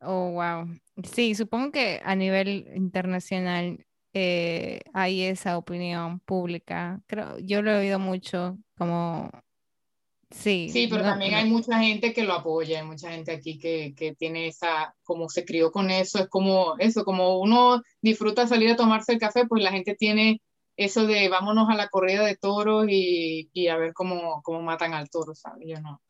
[0.00, 0.68] Oh, wow.
[1.02, 7.00] Sí, supongo que a nivel internacional eh, hay esa opinión pública.
[7.06, 9.30] Creo, yo lo he oído mucho como
[10.38, 13.94] Sí, sí, pero también hay mucha gente que lo apoya, hay mucha gente aquí que,
[13.96, 18.70] que, tiene esa, como se crió con eso, es como eso, como uno disfruta salir
[18.70, 20.40] a tomarse el café, pues la gente tiene
[20.76, 24.94] eso de vámonos a la corrida de toros y, y a ver cómo, cómo matan
[24.94, 25.66] al toro, ¿sabes?
[25.66, 26.00] Yo no.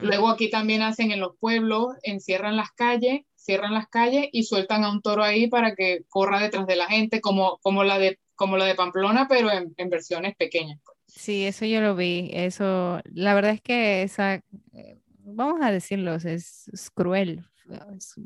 [0.00, 4.84] Luego aquí también hacen en los pueblos, encierran las calles, cierran las calles y sueltan
[4.84, 8.18] a un toro ahí para que corra detrás de la gente, como, como, la, de,
[8.34, 10.78] como la de Pamplona, pero en, en versiones pequeñas.
[10.84, 10.95] Pues.
[11.06, 12.30] Sí, eso yo lo vi.
[12.32, 14.34] Eso, la verdad es que esa,
[14.72, 17.44] eh, vamos a decirlo, es, cruel,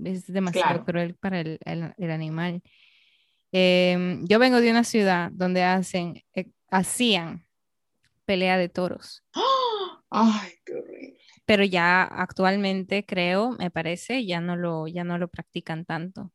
[0.05, 2.63] es, demasiado cruel para el, animal.
[3.53, 7.47] Em, yo vengo de una ciudad donde hacen, eh, hacían
[8.25, 9.25] pelea de toros.
[10.11, 11.19] Ay, qué horrible.
[11.45, 16.33] Pero ya actualmente creo, me parece, ya no lo, ya no lo practican tanto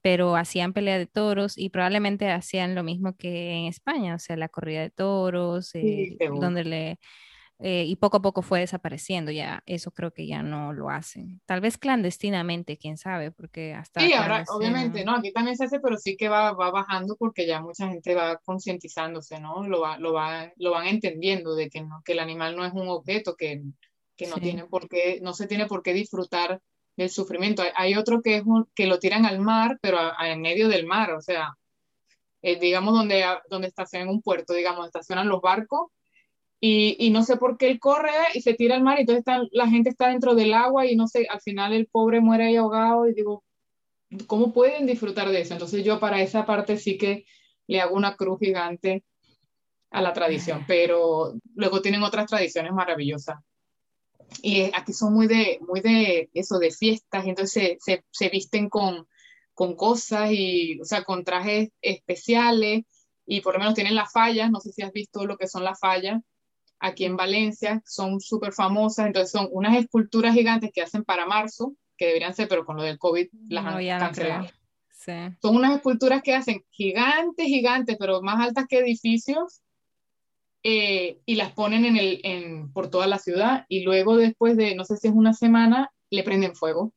[0.00, 4.36] pero hacían pelea de toros y probablemente hacían lo mismo que en España, o sea,
[4.36, 6.98] la corrida de toros, eh, donde le...
[7.60, 11.40] Eh, y poco a poco fue desapareciendo, ya eso creo que ya no lo hacen.
[11.44, 14.00] Tal vez clandestinamente, quién sabe, porque hasta...
[14.00, 17.48] Sí, ahora obviamente, no, aquí también se hace, pero sí que va, va bajando porque
[17.48, 19.66] ya mucha gente va concientizándose, ¿no?
[19.66, 22.72] Lo, va, lo, va, lo van entendiendo de que, no, que el animal no es
[22.72, 23.60] un objeto, que,
[24.16, 26.60] que no, tiene por qué, no se tiene por qué disfrutar
[26.98, 27.62] del sufrimiento.
[27.76, 28.42] Hay otro que es
[28.74, 31.56] que lo tiran al mar, pero en medio del mar, o sea,
[32.42, 35.90] eh, digamos donde, donde estacionan un puerto, digamos, estacionan los barcos
[36.60, 39.68] Y, no sé por qué él corre y se tira al mar y entonces la
[39.68, 43.08] gente está dentro del agua y no sé, al final el pobre muere ahí ahogado
[43.08, 43.44] y digo,
[44.26, 45.54] ¿cómo pueden disfrutar de eso?
[45.54, 47.24] Entonces yo para esa parte sí que
[47.68, 49.04] le hago una cruz gigante
[49.90, 53.38] a la tradición, pero luego tienen otras tradiciones maravillosas.
[54.42, 58.68] Y aquí son muy de, muy de eso, de fiestas, y entonces se, se, visten
[58.68, 59.06] con,
[59.54, 62.84] con cosas y, o sea, con trajes especiales,
[63.26, 65.64] y por lo menos tienen las fallas, no sé si has visto lo que son
[65.64, 66.22] las fallas,
[66.78, 71.74] aquí en Valencia, son súper famosas, entonces son unas esculturas gigantes que hacen para marzo,
[71.96, 74.48] que deberían ser, pero con lo del COVID las han cancelado.
[75.40, 79.62] Son unas esculturas que hacen gigantes, gigantes, pero más altas que edificios,
[80.62, 84.74] eh, y las ponen en el, en, por toda la ciudad, y luego después de,
[84.74, 86.92] no sé si es una semana, le prenden fuego.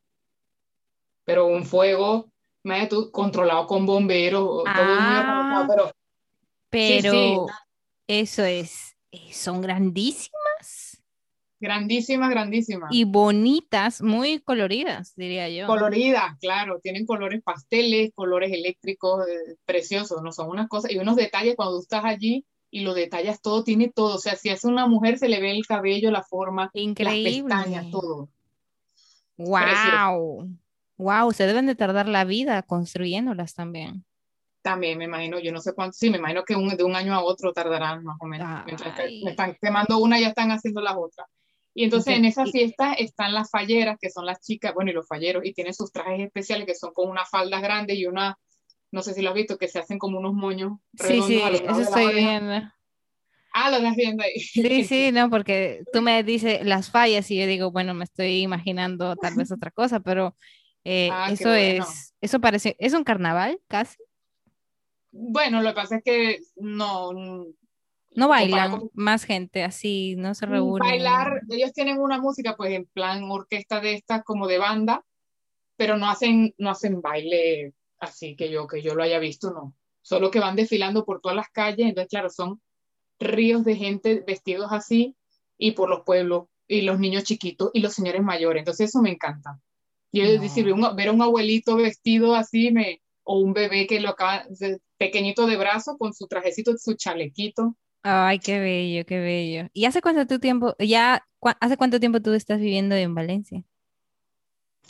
[1.24, 2.32] Pero un fuego,
[2.88, 5.92] tú, controlado con bomberos, ah, pero...
[6.70, 7.46] Pero
[8.06, 10.32] eso es, eh, son grandísimas
[11.62, 12.90] Grandísimas, grandísimas.
[12.92, 15.68] Y bonitas, muy coloridas, diría yo.
[15.68, 21.14] Coloridas, claro, tienen colores pasteles, colores eléctricos, eh, preciosos, no son unas cosas, y unos
[21.14, 24.64] detalles cuando tú estás allí y lo detallas todo, tiene todo, o sea, si es
[24.64, 27.42] una mujer se le ve el cabello, la forma, Increíble.
[27.46, 28.30] las pestañas, todo.
[29.36, 30.48] Wow.
[30.96, 34.06] Wow, se deben de tardar la vida construyéndolas también.
[34.62, 37.22] También me imagino, yo no sé cuánto, sí, me imagino que de un año a
[37.22, 38.64] otro tardarán más o menos.
[38.64, 41.28] Mientras me están quemando una, ya están haciendo las otras.
[41.74, 45.06] Y entonces en esa fiesta están las falleras, que son las chicas, bueno, y los
[45.06, 48.38] falleros, y tienen sus trajes especiales que son con unas faldas grandes y una,
[48.92, 50.78] no sé si lo has visto, que se hacen como unos moños.
[50.94, 52.62] Sí, sí, eso estoy viendo.
[53.54, 54.38] Ah, lo estás viendo ahí.
[54.38, 58.42] Sí, sí, no, porque tú me dices las fallas y yo digo, bueno, me estoy
[58.42, 60.36] imaginando tal vez otra cosa, pero
[60.84, 63.98] eh, ah, eso es, eso parece, ¿es un carnaval casi?
[65.10, 67.12] Bueno, lo que pasa es que no,
[68.14, 70.88] no bailan más gente así, no se mm, reúnen.
[70.88, 75.04] Bailar, ellos tienen una música pues en plan orquesta de estas como de banda,
[75.76, 79.74] pero no hacen, no hacen baile así que yo, que yo lo haya visto, no.
[80.02, 82.60] Solo que van desfilando por todas las calles, entonces claro, son
[83.18, 85.16] ríos de gente vestidos así
[85.56, 89.10] y por los pueblos y los niños chiquitos y los señores mayores, entonces eso me
[89.10, 89.60] encanta.
[90.10, 94.44] Y es decir, ver un abuelito vestido así me, o un bebé que lo acaba,
[94.98, 99.68] pequeñito de brazo con su trajecito, su chalequito, Ay, qué bello, qué bello.
[99.72, 101.24] ¿Y hace cuánto tiempo, ya,
[101.60, 103.62] hace cuánto tiempo tú estás viviendo en Valencia?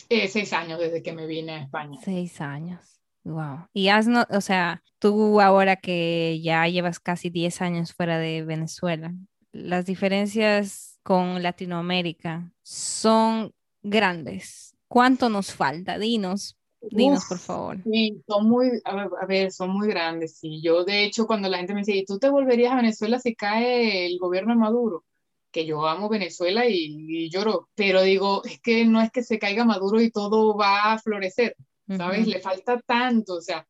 [0.09, 1.99] Eh, seis años desde que me vine a España.
[2.03, 2.92] Seis años.
[3.25, 3.69] Wow.
[3.73, 8.43] Y has, no, o sea, tú ahora que ya llevas casi diez años fuera de
[8.45, 9.15] Venezuela,
[9.53, 14.77] las diferencias con Latinoamérica son grandes.
[14.89, 15.99] ¿Cuánto nos falta?
[15.99, 16.59] Dinos,
[16.91, 17.79] Dinos, por favor.
[17.85, 20.39] Sí, son muy, a ver, son muy grandes.
[20.39, 20.61] Sí.
[20.63, 23.35] Yo, de hecho, cuando la gente me dice, ¿y tú te volverías a Venezuela si
[23.35, 25.05] cae el gobierno de Maduro?
[25.53, 29.65] Que yo amo Venezuela y, lloro, pero digo, es que no es que se caiga
[29.65, 31.57] Maduro y todo va a florecer,
[31.97, 32.27] ¿sabes?
[32.27, 33.67] Le falta tanto, o sea,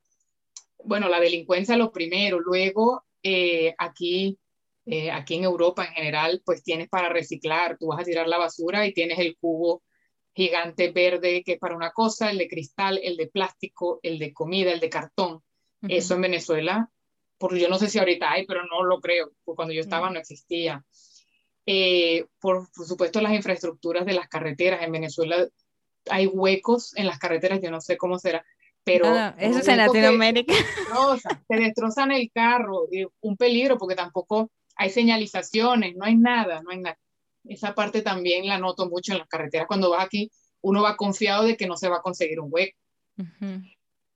[0.84, 4.38] bueno, la delincuencia lo primero, luego eh, aquí,
[4.86, 8.38] eh, aquí en Europa en general, pues tienes para reciclar, tú vas a tirar la
[8.38, 9.82] basura y tienes el cubo
[10.34, 14.32] gigante verde que es para una cosa, el de cristal, el de plástico, el de
[14.32, 15.42] comida, el de cartón.
[15.88, 16.88] Eso en Venezuela,
[17.38, 20.10] porque yo no sé si ahorita hay, pero no lo creo, porque cuando yo estaba
[20.10, 20.84] no existía.
[21.66, 25.48] Eh, por, supuesto, las infraestructuras de las carreteras en Venezuela,
[26.10, 28.44] hay huecos en las carreteras, yo no sé cómo será,
[28.84, 29.06] pero...
[29.38, 30.54] eso es en Latinoamérica.
[31.48, 32.88] Se, destrozan el carro,
[33.20, 36.98] un peligro, porque tampoco hay señalizaciones, no hay nada, no hay nada.
[37.44, 39.66] Esa parte también la noto mucho en las carreteras.
[39.66, 42.78] Cuando vas aquí, uno va confiado de que no se va a conseguir un hueco.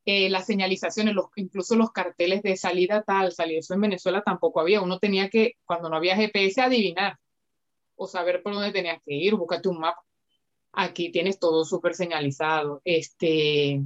[0.09, 4.61] Eh, las señalizaciones, los, incluso los carteles de salida tal, salida, eso en Venezuela tampoco
[4.61, 4.81] había.
[4.81, 7.19] Uno tenía que, cuando no había GPS, adivinar
[7.97, 10.06] o saber por dónde tenías que ir, búscate un mapa.
[10.79, 12.83] Aquí tienes todo súper señalizado.
[12.85, 13.81] Este,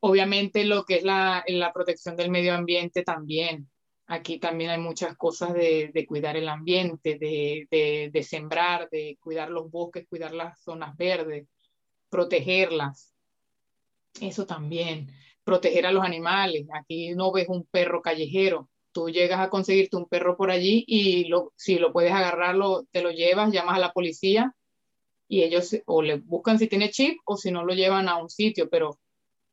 [0.00, 3.70] obviamente lo que es la, la protección del medio ambiente también.
[4.06, 10.08] Aquí también hay muchas cosas de, cuidar el ambiente, de, sembrar, de cuidar los bosques,
[10.08, 11.46] cuidar las zonas verdes,
[12.10, 13.14] protegerlas.
[14.20, 15.12] Eso también,
[15.44, 16.66] proteger a los animales.
[16.74, 18.68] Aquí no ves un perro callejero.
[18.90, 23.02] Tú llegas a conseguirte un perro por allí y lo, si lo puedes agarrarlo, te
[23.02, 24.52] lo llevas, llamas a la policía
[25.28, 28.28] y ellos o le buscan si tiene chip o si no lo llevan a un
[28.28, 28.98] sitio, pero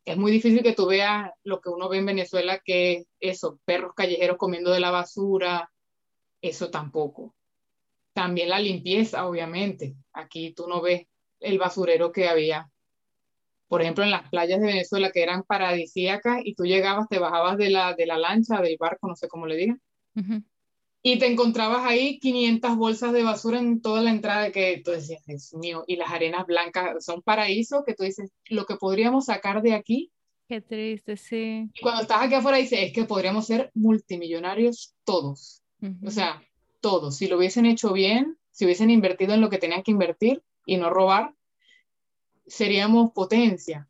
[0.06, 3.94] es muy difícil que tú veas lo que uno ve en Venezuela, que eso, perros
[3.96, 5.72] callejeros comiendo de la basura,
[6.42, 7.36] eso tampoco.
[8.14, 9.96] También la limpieza, obviamente.
[10.14, 11.08] Aquí tú no ves
[11.40, 12.70] el basurero que había.
[13.68, 17.58] Por ejemplo, en las playas de Venezuela que eran paradisíacas y tú llegabas, te bajabas
[17.58, 19.82] de la, de la lancha, del barco, no sé cómo le digan.
[21.04, 25.26] Y te encontrabas ahí 500 bolsas de basura en toda la entrada que tú decías,
[25.26, 29.62] Dios mío, y las arenas blancas son paraíso que tú dices, lo que podríamos sacar
[29.62, 30.12] de aquí.
[30.48, 31.70] Qué triste, sí.
[31.74, 35.64] Y cuando estás aquí afuera dices, es que podríamos ser multimillonarios todos.
[36.06, 36.44] O sea,
[36.82, 37.18] todos.
[37.18, 40.78] Si lo hubiesen hecho bien, si hubiesen invertido en lo que tenían que invertir y
[40.78, 41.34] no robar,
[42.46, 43.90] seríamos potencia.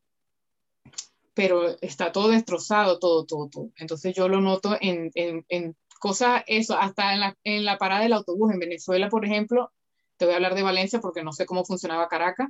[1.33, 3.71] Pero está todo destrozado, todo, todo, todo.
[3.77, 8.01] Entonces yo lo noto en, en, en cosas, eso, hasta en la, en la parada
[8.01, 8.51] del autobús.
[8.51, 9.71] En Venezuela, por ejemplo,
[10.17, 12.49] te voy a hablar de Valencia porque no sé cómo funcionaba Caracas.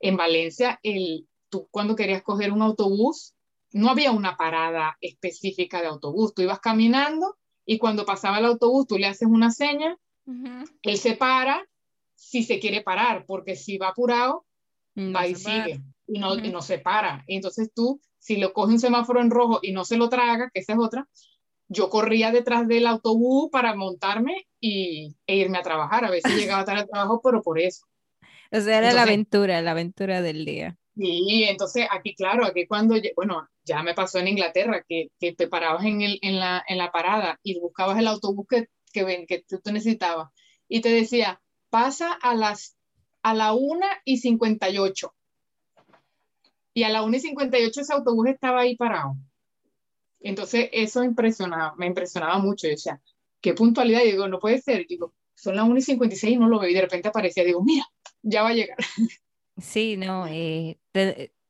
[0.00, 3.34] En Valencia, el, tú cuando querías coger un autobús,
[3.70, 6.34] no había una parada específica de autobús.
[6.34, 9.96] Tú ibas caminando y cuando pasaba el autobús, tú le haces una seña,
[10.82, 11.64] él se para
[12.14, 14.44] si se quiere parar, porque si va apurado,
[14.96, 17.24] va y sigue y no, y no se para.
[17.26, 20.60] Entonces tú, si lo coge un semáforo en rojo y no se lo traga, que
[20.60, 21.08] esa es otra,
[21.72, 26.04] yo corría detrás del autobús para montarme y, e irme a trabajar.
[26.04, 27.86] A veces llegaba tarde al trabajo, pero por eso.
[28.50, 30.76] O sea, era la aventura, la aventura del día.
[30.94, 35.48] Sí, entonces aquí, claro, aquí cuando, bueno, ya me pasó en Inglaterra, que, que te
[35.48, 39.26] parabas en, el, en, la, en la parada y buscabas el autobús que, que, ven,
[39.26, 40.28] que tú, tú necesitabas
[40.68, 42.76] y te decía, pasa a las
[43.22, 45.14] a la 1 y 58.
[46.74, 49.14] Y a la 1 y 58 ese autobús estaba ahí parado.
[50.22, 52.66] Entonces, eso impresionaba, me impresionaba mucho.
[52.66, 53.00] Yo decía,
[53.40, 54.02] qué puntualidad.
[54.02, 54.86] Y digo, no puede ser.
[54.86, 56.70] Digo, son las 1 y 56 y no lo veo.
[56.70, 57.44] Y de repente aparecía.
[57.44, 57.84] Digo, mira,
[58.22, 58.78] ya va a llegar.
[59.58, 60.26] Sí, no.
[60.28, 60.78] Eh,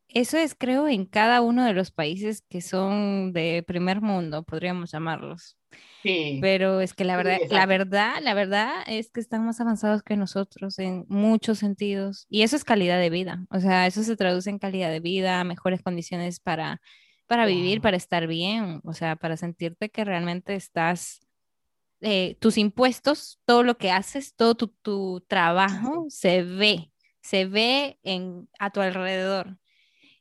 [0.09, 4.91] eso es, creo, en cada uno de los países que son de primer mundo, podríamos
[4.91, 5.57] llamarlos.
[6.03, 6.39] Sí.
[6.43, 10.17] Pero es que la verdad, la verdad, la verdad es que están más avanzados que
[10.17, 12.27] nosotros en muchos sentidos.
[12.29, 13.47] Y eso es calidad de vida.
[13.51, 16.81] O sea, eso se traduce en calidad de vida, mejores condiciones para
[17.27, 21.21] para vivir, para estar bien, o sea, para sentirte que realmente estás,
[22.01, 28.49] eh, tus impuestos, todo lo que haces, todo tu, trabajo se ve, se ve en,
[28.59, 29.57] a tu alrededor.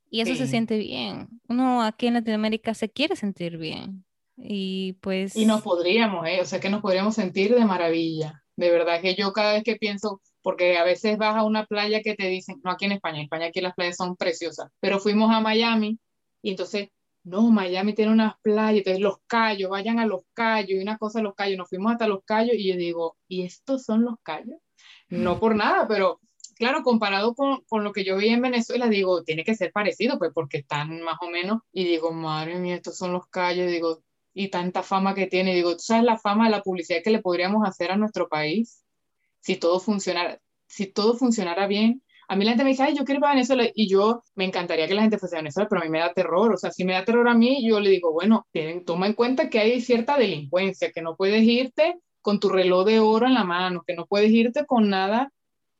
[0.09, 1.29] Y eso se siente bien.
[1.47, 4.03] Uno aquí en Latinoamérica se quiere sentir bien.
[4.35, 5.35] Y pues...
[5.35, 6.39] Y nos podríamos, ¿eh?
[6.41, 8.43] O sea, que nos podríamos sentir de maravilla.
[8.57, 12.01] De verdad que yo cada vez que pienso, porque a veces vas a una playa
[12.01, 14.99] que te dicen, no aquí en España, en España aquí las playas son preciosas, pero
[14.99, 15.97] fuimos a Miami
[16.41, 16.89] y entonces
[17.23, 21.21] no, Miami tiene unas playas, entonces los callos, vayan a los callos, y una cosa
[21.21, 24.59] los callos, nos fuimos hasta los callos y yo digo, ¿y estos son los callos?
[25.09, 26.19] No por nada, pero
[26.55, 30.17] claro, comparado con, con, lo que yo vi en Venezuela, digo, tiene que ser parecido,
[30.17, 34.03] pues porque están más o menos, y digo, madre mía, estos son los callos, digo,
[34.33, 37.21] y tanta fama que tiene, digo, ¿tú sabes la fama de la publicidad que le
[37.21, 38.83] podríamos hacer a nuestro país?
[39.41, 43.03] Si todo funcionara, si todo funcionara bien, a mí la gente me dice, ay, yo
[43.03, 45.81] quiero ir a Venezuela y yo me encantaría que la gente fuese a Venezuela, pero
[45.81, 46.53] a mí me da terror.
[46.53, 48.47] O sea, si me da terror a mí, yo le digo, bueno,
[48.85, 53.01] toma en cuenta que hay cierta delincuencia, que no puedes irte con tu reloj de
[53.01, 55.29] oro en la mano, que no puedes irte con nada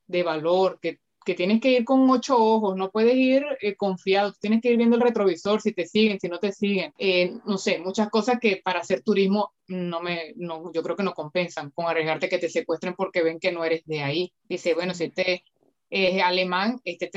[0.07, 4.33] de valor, que, que tienes que ir con ocho ojos, no puedes ir eh, confiado,
[4.33, 6.91] tienes que ir viendo el retrovisor si te siguen, si no te siguen.
[6.97, 11.03] Eh, no sé, muchas cosas que para hacer turismo no me, no, yo creo que
[11.03, 14.33] no compensan con arriesgarte que te secuestren porque ven que no eres de ahí.
[14.49, 15.45] Dice, bueno, si te
[15.91, 17.12] es alemán, este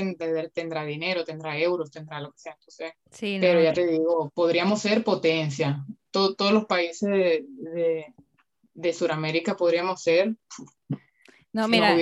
[0.52, 2.54] tendrá, dinero, tendrá euros, tendrá lo que sea.
[2.54, 2.92] Entonces,
[3.40, 5.86] pero ya te digo, podríamos ser potencia.
[6.10, 8.12] todos los países de,
[8.74, 10.34] de, Sudamérica podríamos ser.
[11.52, 11.96] No, mira,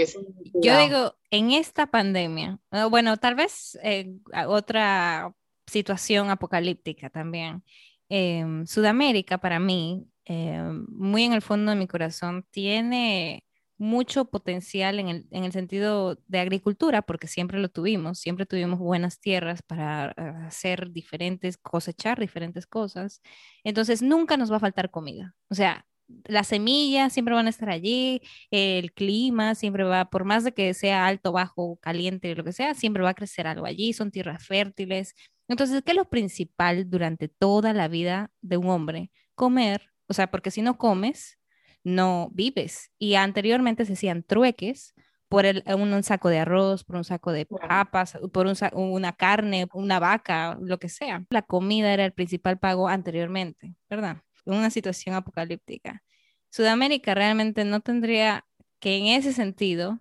[0.54, 2.58] yo digo, en esta pandemia,
[2.90, 4.14] bueno, tal vez eh,
[4.46, 5.34] otra
[5.66, 7.62] situación apocalíptica también.
[8.08, 13.44] Em, Sudamérica para mí, em, muy en el fondo de mi corazón, tiene
[13.82, 18.78] mucho potencial en el, en el, sentido de agricultura, porque siempre lo tuvimos, siempre tuvimos
[18.78, 23.20] buenas tierras para ah, hacer diferentes, cosechar diferentes cosas.
[23.64, 25.34] Entonces, nunca nos va a faltar comida.
[25.50, 25.84] O sea,
[26.26, 30.74] las semillas siempre van a estar allí, el clima siempre va, por más de que
[30.74, 34.46] sea alto, bajo, caliente, lo que sea, siempre va a crecer algo allí, son tierras
[34.46, 35.14] fértiles.
[35.48, 39.10] Entonces, ¿qué es lo principal durante toda la vida de un hombre?
[39.34, 41.38] Comer, o sea, porque si no comes,
[41.84, 42.90] no vives.
[42.98, 44.94] Y anteriormente se hacían trueques
[45.28, 49.98] por el, un, saco de arroz, por un saco de papas, por una carne, una
[49.98, 51.24] vaca, lo que sea.
[51.30, 54.18] La comida era el principal pago anteriormente, ¿verdad?
[54.44, 56.02] Una situación apocalíptica.
[56.50, 58.44] Sudamérica realmente no tendría
[58.78, 60.00] que en ese sentido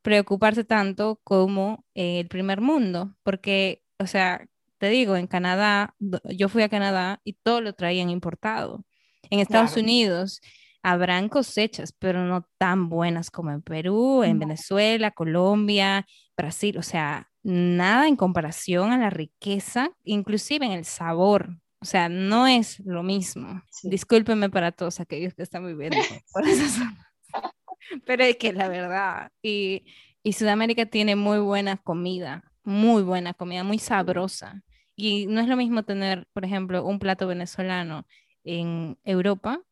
[0.00, 4.46] preocuparse tanto como el primer mundo, porque, o sea,
[4.78, 8.86] te digo, en Canadá, yo fui a Canadá y todo lo traían importado.
[9.28, 10.40] En Estados Unidos,
[10.82, 16.06] habrán cosechas, pero no tan buenas como en Perú, en Venezuela, Colombia,
[16.36, 22.08] Brasil, o sea, nada en comparación a la riqueza, inclusive en el sabor O sea,
[22.08, 23.62] no es lo mismo.
[23.82, 25.96] Discúlpenme para todos aquellos que están viviendo
[26.32, 27.06] por esas zonas.
[28.06, 29.84] Pero es que la verdad, y,
[30.22, 34.62] y Sudamérica tiene muy buena comida, muy buena comida, muy sabrosa.
[34.94, 38.06] Y no es lo mismo tener, por ejemplo, un plato venezolano
[38.44, 39.62] en Europa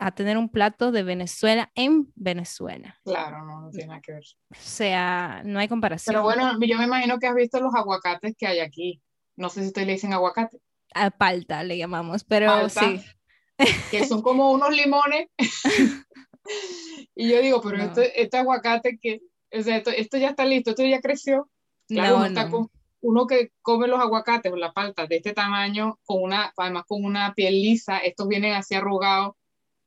[0.00, 2.98] a tener un plato de Venezuela en Venezuela.
[3.04, 4.24] Claro, no, no tiene nada que ver.
[4.50, 6.14] O sea, no hay comparación.
[6.14, 9.02] Pero bueno, yo me imagino que has visto los aguacates que hay aquí.
[9.36, 10.58] No sé si ustedes le dicen aguacate.
[10.94, 13.02] A palta le llamamos, pero sí.
[13.90, 15.28] Que son como unos limones.
[17.14, 19.20] y yo digo, pero este, aguacate que,
[19.52, 21.50] o sea, esto, ya está listo, esto ya creció.
[21.86, 22.70] Claro, no,
[23.02, 27.04] uno que come los aguacates o la palta de este tamaño, con una, además con
[27.04, 29.34] una piel lisa, estos vienen así arrugados,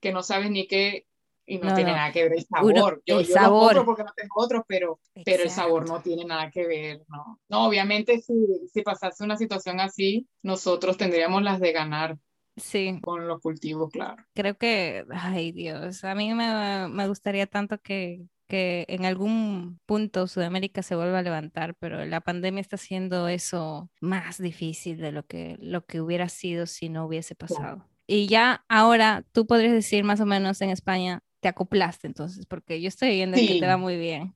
[0.04, 1.08] que no sabes ni qué,
[1.46, 3.02] y no, tiene nada que ver el sabor.
[3.06, 3.86] yo, el sabor.
[3.86, 7.40] porque no tengo otros, pero, pero el sabor no tiene nada que ver, ¿no?
[7.48, 8.34] No, obviamente si,
[8.72, 12.18] si pasase una situación así, nosotros tendríamos las de ganar.
[12.58, 13.00] Sí.
[13.02, 14.24] Con los cultivos, claro.
[14.34, 20.28] Creo que, ay Dios, a mí me, me gustaría tanto que, que en algún punto
[20.28, 25.26] Sudamérica se vuelva a levantar, pero la pandemia está haciendo eso más difícil de lo
[25.26, 27.86] que, lo que hubiera sido si no hubiese pasado.
[28.14, 32.80] Y ya ahora tú podrías decir más o menos en España, te acoplaste entonces, porque
[32.80, 34.36] yo estoy viendo que te va muy bien.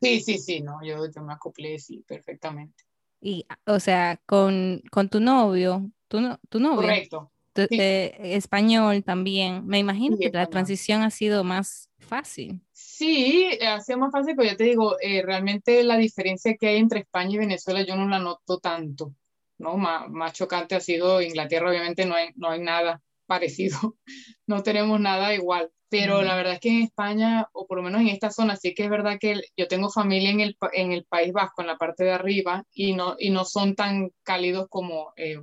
[0.00, 2.84] Sí, sí, sí, no, yo, me acoplé, sí, perfectamente.
[3.20, 6.82] Y, o sea, con, con tu novio, tu, tu novio.
[6.82, 7.32] Correcto.
[7.56, 9.66] Eh, español también.
[9.66, 12.60] Me imagino que la transición ha sido más fácil.
[12.70, 16.76] Sí, ha sido más fácil, pero ya te digo, eh, realmente la diferencia que hay
[16.76, 19.16] entre España y Venezuela yo no la noto tanto,
[19.58, 19.76] ¿no?
[19.76, 23.96] Más, más chocante ha sido Inglaterra, obviamente no hay, no hay nada parecido,
[24.46, 28.00] no tenemos nada igual, pero la verdad es que en España, o por lo menos
[28.00, 31.04] en esta zona, sí que es verdad que yo tengo familia en el, en el
[31.04, 35.12] País Vasco, en la parte de arriba, y no, y no son tan cálidos como...
[35.16, 35.40] Eh,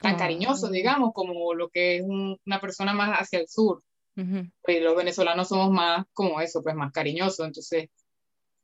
[0.00, 3.82] tan cariñosos, digamos, como lo que es una persona más hacia el sur.
[4.14, 7.46] Pues los venezolanos somos más como eso, pues más cariñosos.
[7.46, 7.88] Entonces,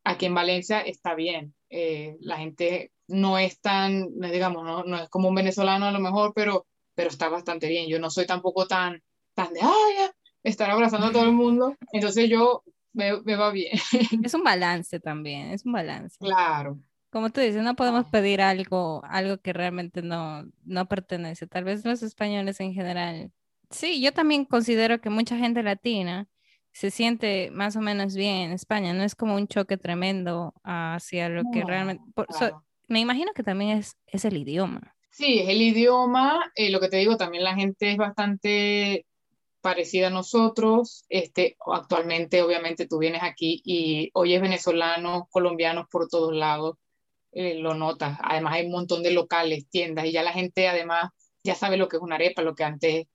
[0.04, 1.54] aquí en Valencia está bien.
[1.68, 6.00] Eh, la gente no es tan, digamos, no, no, es como un venezolano a lo
[6.00, 7.88] mejor, pero, pero está bastante bien.
[7.88, 9.02] Yo no soy tampoco tan,
[9.34, 10.10] tan de, ay,
[10.42, 11.76] estar abrazando a todo el mundo.
[11.92, 13.78] Entonces yo me, me va bien.
[14.24, 16.16] Es un balance también, es un balance.
[16.18, 16.78] Claro,
[17.12, 21.46] como tú dices, no podemos pedir algo, algo que realmente no, no pertenece.
[21.46, 23.30] Tal vez los españoles en general.
[23.68, 26.26] Sí, yo también considero que mucha gente latina
[26.72, 28.94] se siente más o menos bien en España.
[28.94, 32.02] No es como un choque tremendo hacia lo que realmente...
[32.88, 34.96] me imagino que también es, es el idioma.
[35.12, 36.52] Sí, es el idioma.
[36.54, 39.06] Eh, lo que te digo, también la gente es bastante
[39.60, 41.04] parecida a nosotros.
[41.08, 46.76] Este, actualmente, obviamente, tú vienes aquí y oyes venezolanos, colombianos por todos lados.
[47.32, 48.18] Eh, lo notas.
[48.22, 51.10] Además hay un montón de locales, tiendas, y ya la gente además
[51.44, 53.06] ya sabe lo que es una arepa, lo que antes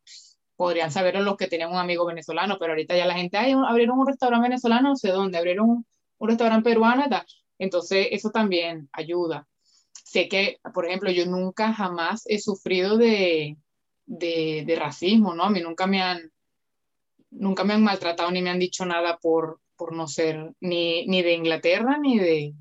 [0.55, 3.99] podrían saber los que tenían un amigo venezolano, pero ahorita ya la gente, ay, abrieron
[3.99, 5.85] un restaurante venezolano, no sé dónde, abrieron un,
[6.19, 7.05] restaurante peruano,
[7.59, 9.47] entonces eso también ayuda.
[10.07, 13.57] Sé que, por ejemplo, yo nunca jamás he sufrido de,
[14.05, 15.43] de, de racismo, ¿no?
[15.43, 16.31] A mí nunca me han,
[17.29, 21.21] nunca me han maltratado ni me han dicho nada por, por no ser ni, ni
[21.23, 22.53] de Inglaterra ni de,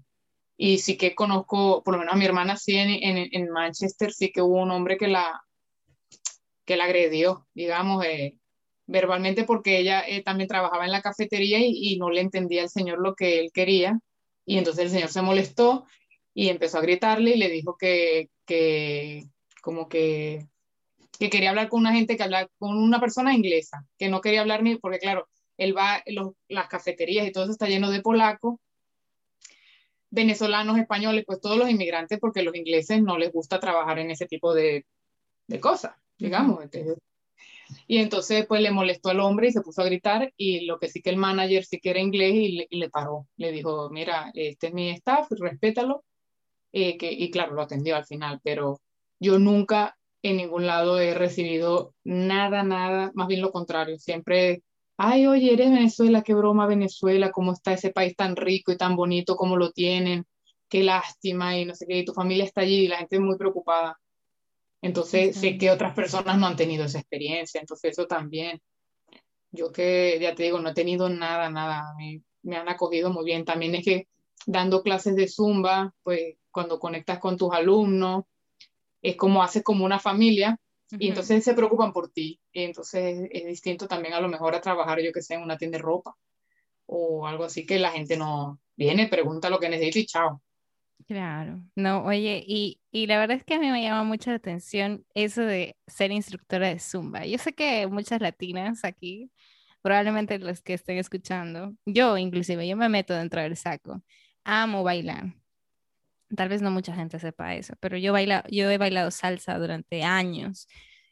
[0.57, 4.13] y sí que conozco, por lo menos a mi hermana sí en, en, en Manchester,
[4.13, 5.41] sí que hubo un hombre que la,
[6.65, 8.39] que la agredió, digamos, eh,
[8.89, 12.71] verbalmente porque ella eh, también trabajaba en la cafetería y, y, no le entendía al
[12.71, 14.01] señor lo que él quería.
[14.45, 15.87] Y entonces el señor se molestó
[16.39, 19.25] y empezó a gritarle y le dijo que, que
[19.63, 20.47] como que,
[21.19, 24.43] que quería hablar con una gente, que hablar con una persona inglesa, que no quería
[24.43, 28.03] hablar ni, porque claro, él va, los, las cafeterías y todo eso está lleno de
[28.03, 28.57] polacos
[30.11, 34.27] venezolanos, españoles, pues todos los inmigrantes, porque los ingleses no les gusta trabajar en ese
[34.27, 34.85] tipo de,
[35.47, 36.65] de cosas, digamos.
[37.87, 40.89] y entonces pues le molestó al hombre y se puso a gritar y lo que
[40.89, 44.67] sí que el manager sí que era inglés y le, paró, le dijo, mira, este
[44.67, 46.05] es mi staff, respétalo.
[46.79, 48.83] Eh, que, y claro, lo atendió al final, pero
[49.19, 54.63] yo nunca en ningún lado he recibido nada, nada, más bien lo contrario, siempre
[54.99, 58.95] ay, oye, eres Venezuela, qué broma Venezuela, cómo está ese país tan rico y tan
[58.95, 60.27] bonito, cómo lo tienen,
[60.69, 63.23] qué lástima y no sé qué, y tu familia está allí y la gente es
[63.23, 63.99] muy preocupada.
[64.83, 68.61] Entonces, sé que otras personas no han tenido esa experiencia, entonces eso también.
[69.51, 73.25] Yo que, ya te digo, no he tenido nada, nada, me, me han acogido muy
[73.25, 73.47] bien.
[73.47, 74.09] También es que
[74.47, 78.25] dando clases de zumba, pues cuando conectas con tus alumnos,
[79.03, 80.59] es como haces como una familia
[80.99, 82.41] y entonces se preocupan por ti.
[82.51, 85.59] Y entonces es distinto también a lo mejor a trabajar, yo que sé, en una
[85.59, 86.17] tienda de ropa
[86.87, 90.43] o algo así que la gente no viene, pregunta lo que necesita y chao.
[91.07, 94.39] Claro, no, oye, y, y la verdad es que a mí me llama mucha la
[94.39, 97.27] atención eso de ser instructora de Zumba.
[97.27, 99.31] Yo sé que muchas latinas aquí,
[99.83, 104.03] probablemente los que estén escuchando, yo inclusive, yo me meto dentro del saco,
[104.43, 105.35] amo bailar.
[106.35, 110.03] Tal vez no mucha gente sepa eso, pero yo, baila, yo he bailado salsa durante
[110.03, 110.67] años.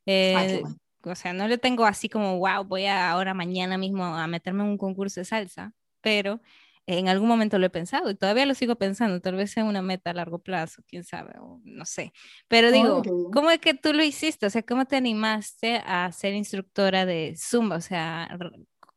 [0.07, 0.63] Eh,
[1.03, 4.65] o sea, no le tengo así como, wow, voy a ahora mañana mismo a meterme
[4.65, 6.41] en un concurso de salsa, pero
[6.87, 9.81] en algún momento lo he pensado y todavía lo sigo pensando, tal vez sea una
[9.81, 12.13] meta a largo plazo, quién sabe, o no sé.
[12.49, 13.03] Pero digo,
[13.33, 14.47] ¿cómo es que tú lo hiciste?
[14.47, 17.77] O sea, ¿cómo te animaste a ser instructora de Zumba?
[17.77, 18.37] O sea,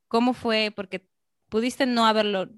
[0.07, 0.73] ¿cómo fue?
[0.75, 1.07] Porque
[1.49, 2.49] pudiste no haberlo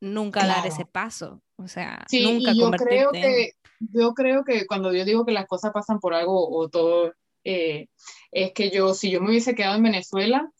[0.00, 4.66] nunca dar ese paso, o sea, sí, nunca y yo creo que yo creo que
[4.66, 7.12] cuando yo digo que las cosas pasan por algo o todo
[7.44, 7.88] eh,
[8.32, 10.50] es que yo si yo me hubiese quedado en Venezuela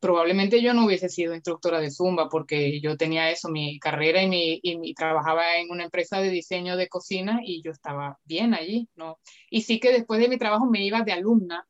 [0.00, 4.28] probablemente yo no hubiese sido instructora de Zumba porque yo tenía eso, mi carrera y,
[4.28, 8.88] mi, y trabajaba en una empresa de diseño de cocina y yo estaba bien allí,
[8.96, 9.18] ¿no?
[9.50, 11.66] Y sí que después de mi trabajo me iba de alumna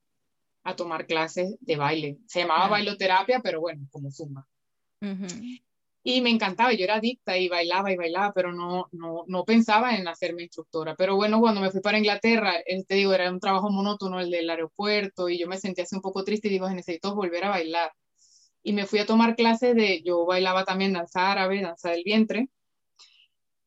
[0.62, 2.18] a tomar clases de baile.
[2.26, 4.46] Se llamaba bailoterapia, pero bueno, como Zumba.
[6.02, 9.94] Y me encantaba, yo era adicta y bailaba y bailaba, pero no, no, no pensaba
[9.96, 10.94] en hacerme instructora.
[10.96, 12.54] Pero bueno, cuando me fui para Inglaterra,
[12.88, 16.02] te digo, era un trabajo monótono el del aeropuerto y yo me sentía así un
[16.02, 17.92] poco triste y digo, necesito volver a bailar
[18.62, 22.48] y me fui a tomar clases de, yo bailaba también danza árabe, danza del vientre,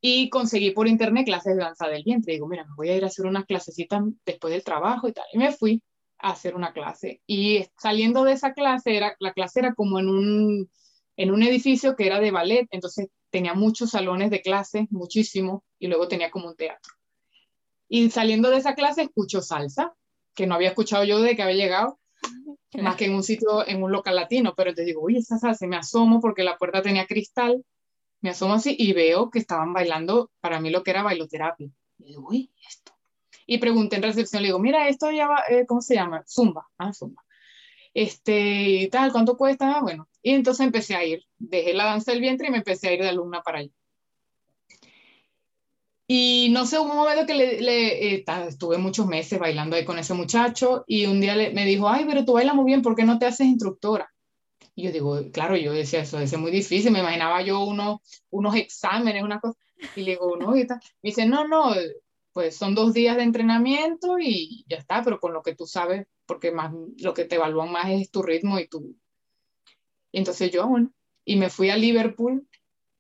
[0.01, 2.33] y conseguí por internet clases de danza del vientre.
[2.33, 5.23] Digo, mira, me voy a ir a hacer unas clasecitas después del trabajo y tal.
[5.31, 5.81] Y me fui
[6.19, 7.21] a hacer una clase.
[7.25, 10.69] Y saliendo de esa clase, era, la clase era como en un,
[11.15, 15.87] en un edificio que era de ballet, entonces tenía muchos salones de clase, muchísimo, y
[15.87, 16.93] luego tenía como un teatro.
[17.87, 19.93] Y saliendo de esa clase escucho salsa,
[20.33, 21.99] que no había escuchado yo de que había llegado,
[22.81, 25.67] más que en un sitio, en un local latino, pero te digo, uy, esa salsa,
[25.67, 27.63] me asomo porque la puerta tenía cristal,
[28.21, 31.69] me asomo así y veo que estaban bailando para mí lo que era bailoterapia.
[31.99, 32.93] Y digo, uy, esto.
[33.45, 36.23] Y pregunté en recepción, le digo, mira, esto ya va, eh, ¿cómo se llama?
[36.25, 37.22] Zumba, ah, Zumba.
[37.93, 39.81] Este, y tal, ¿cuánto cuesta?
[39.81, 42.93] bueno, y entonces empecé a ir, dejé la danza del vientre y me empecé a
[42.93, 43.71] ir de alumna para allá.
[46.07, 49.97] Y no sé, hubo un momento que le, eh, estuve muchos meses bailando ahí con
[49.97, 53.03] ese muchacho y un día me dijo, ay, pero tú bailas muy bien, ¿por qué
[53.03, 54.13] no te haces instructora?
[54.75, 58.55] Y yo digo, claro, yo decía, eso es muy difícil, me imaginaba yo uno, unos
[58.55, 59.57] exámenes, una cosa,
[59.95, 60.79] y le digo, no, y tal.
[61.01, 61.73] Me dice, no, no,
[62.33, 66.07] pues son dos días de entrenamiento y ya está, pero con lo que tú sabes,
[66.25, 68.95] porque más lo que te evalúan más es tu ritmo y tu...
[70.11, 70.91] Y entonces yo, bueno,
[71.25, 72.47] y me fui a Liverpool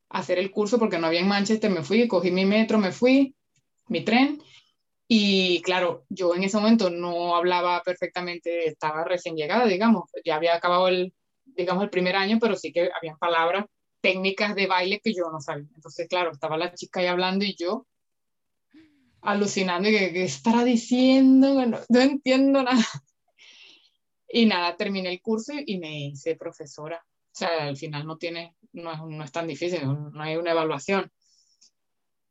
[0.09, 3.35] hacer el curso porque no había en Manchester, me fui, cogí mi metro, me fui,
[3.87, 4.41] mi tren.
[5.07, 10.55] Y claro, yo en ese momento no hablaba perfectamente, estaba recién llegada, digamos, ya había
[10.55, 11.13] acabado el,
[11.43, 13.65] digamos, el primer año, pero sí que habían palabras
[14.01, 15.67] técnicas de baile que yo no sabía.
[15.75, 17.87] Entonces, claro, estaba la chica ahí hablando y yo
[19.23, 21.65] alucinando, y que, ¿qué estará diciendo?
[21.65, 22.85] No, no entiendo nada.
[24.27, 27.05] Y nada, terminé el curso y me hice profesora.
[27.05, 30.51] O sea, al final no tiene, no es, no es tan difícil, no hay una
[30.51, 31.11] evaluación.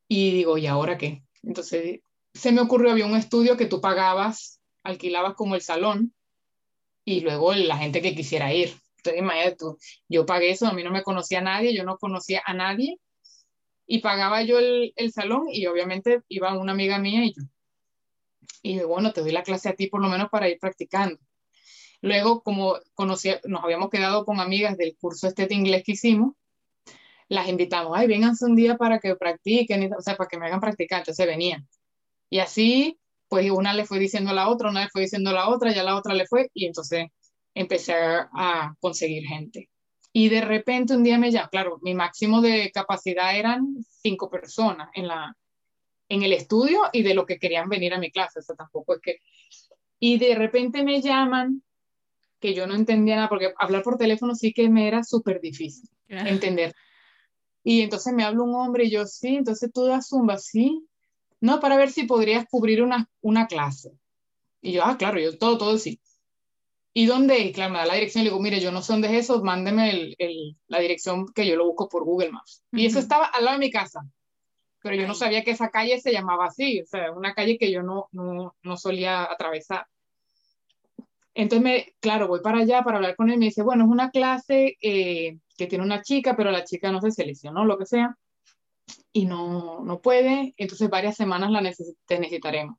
[0.09, 1.23] Y digo, ¿y ahora qué?
[1.43, 2.01] Entonces
[2.35, 6.15] se me ocurrió, había un estudio que tú pagabas, alquilabas como el salón
[7.05, 8.75] y luego la gente que quisiera ir.
[8.97, 9.79] Entonces imagínate tú,
[10.09, 12.99] yo pagué eso, a mí no me conocía a nadie, yo no conocía a nadie
[13.93, 17.43] y pagaba yo el, el salón y obviamente iba una amiga mía y yo.
[18.63, 21.19] Y bueno, te doy la clase a ti por lo menos para ir practicando.
[22.01, 26.33] Luego, como conocía, nos habíamos quedado con amigas del curso este de inglés que hicimos,
[27.29, 30.61] las invitamos, ay, vénganse un día para que practiquen, o sea, para que me hagan
[30.63, 31.69] practicar, entonces venían.
[32.31, 35.35] Y así, pues una le fue diciendo a la otra, una le fue diciendo a
[35.35, 37.09] la otra, ya la otra le fue, y entonces
[37.53, 39.69] empecé a conseguir gente.
[40.13, 44.91] Y de repente un día me llaman, claro, mi máximo de capacidad eran cinco personas
[44.95, 45.37] en, la,
[46.09, 48.95] en el estudio y de lo que querían venir a mi clase, o sea, tampoco
[48.95, 49.19] es que...
[49.99, 51.63] Y de repente me llaman
[52.41, 55.89] que yo no entendía nada, porque hablar por teléfono sí que me era súper difícil
[56.09, 56.75] entender.
[57.65, 60.85] Y entonces me habla un hombre y yo, sí, entonces tú das zumba, sí.
[61.41, 63.93] No, para ver si podrías cubrir una, una clase.
[64.61, 66.01] Y yo, ah, claro, yo todo, todo sí.
[66.95, 67.39] ¿Y dónde?
[67.39, 69.25] Y claro, me da la dirección y le digo, mire, yo no sé dónde es
[69.25, 72.63] eso, mándeme el, el, la dirección que yo lo busco por Google Maps.
[72.71, 74.03] Y eso estaba al lado de mi casa.
[74.83, 77.71] Pero yo no sabía que esa calle se llamaba así, o sea, una calle que
[77.71, 79.87] yo no, no, no solía atravesar.
[81.35, 83.39] Entonces, me, claro, voy para allá para hablar con él.
[83.39, 87.01] Me dice, bueno, es una clase eh, que tiene una chica, pero la chica no
[87.01, 88.19] se seleccionó, lo que sea,
[89.13, 90.53] y no, no puede.
[90.57, 91.63] Entonces, varias semanas la
[92.07, 92.77] te necesitaremos.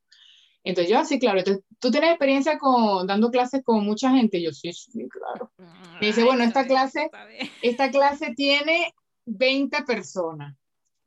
[0.64, 1.40] Entonces, yo así, claro.
[1.40, 4.42] Entonces, ¿tú tienes experiencia con, dando clases con mucha gente?
[4.42, 5.52] yo, sí, sí, claro.
[6.00, 7.10] Me dice, bueno, esta clase,
[7.62, 8.94] esta clase tiene
[9.26, 10.56] 20 personas.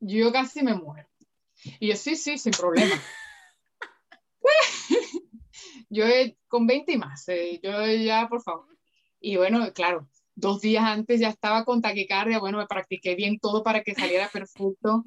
[0.00, 1.08] Yo casi me muero.
[1.80, 3.02] Y yo, sí, sí, sin problema.
[5.88, 6.04] yo
[6.48, 8.76] con 20 y más, eh, yo ya, por favor.
[9.20, 13.62] Y bueno, claro, dos días antes ya estaba con taquicardia, bueno, me practiqué bien todo
[13.62, 15.02] para que saliera perfecto.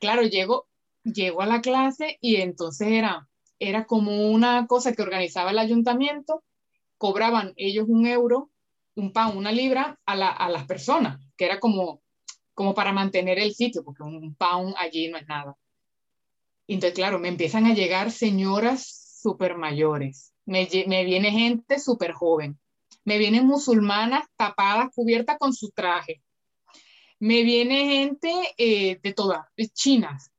[0.00, 0.68] Claro, llego,
[1.02, 3.27] llego a la clase y entonces era,
[3.58, 6.44] era como una cosa que organizaba el ayuntamiento,
[6.96, 8.50] cobraban ellos un euro,
[8.94, 12.02] un pan, una libra a, a las personas, que era como,
[12.54, 15.56] como para mantener el sitio, porque un pound allí no es nada.
[16.66, 22.58] entonces, claro, me empiezan a llegar señoras súper mayores, me, me viene gente súper joven,
[23.04, 26.22] me vienen musulmanas tapadas, cubiertas con su traje,
[27.20, 30.30] me viene gente eh, de todas, chinas.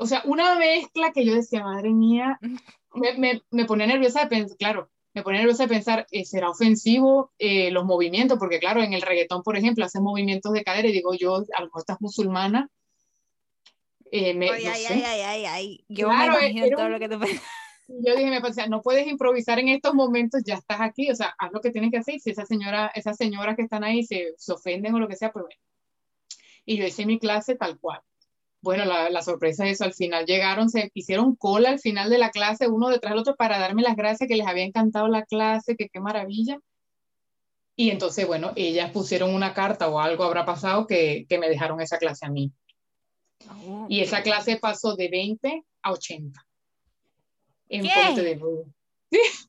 [0.00, 2.38] O sea, una mezcla que yo decía, madre mía,
[2.94, 6.48] me, me, me ponía nerviosa de pensar, claro, me pone nerviosa de pensar, eh, ¿será
[6.48, 8.38] ofensivo eh, los movimientos?
[8.38, 11.60] Porque claro, en el reggaetón, por ejemplo, hacen movimientos de cadera y digo yo, a
[11.60, 12.70] lo mejor estás musulmana.
[14.10, 17.18] Eh, me, ay, ay, ay, ay, ay, yo me imagino todo lo que te
[17.88, 21.34] Yo dije, me pensé, no puedes improvisar en estos momentos, ya estás aquí, o sea,
[21.38, 22.18] haz lo que tienes que hacer.
[22.20, 25.30] Si esa señora, esas señoras que están ahí se, se ofenden o lo que sea,
[25.30, 25.60] pues bueno.
[26.64, 28.00] Y yo hice mi clase tal cual
[28.62, 32.30] bueno, la, sorpresa es eso, al final llegaron, se hicieron cola al final de la
[32.30, 35.76] clase, uno detrás del otro, para darme las gracias, que les había encantado la clase,
[35.76, 36.58] que qué maravilla.
[37.74, 41.96] Y entonces, bueno, ellas pusieron una carta o algo habrá pasado que, me dejaron esa
[41.96, 42.52] clase a mí.
[43.48, 46.46] Oh, y esa clase pasó de 20 a 80.
[47.70, 48.20] En ¿Qué?
[48.20, 48.40] de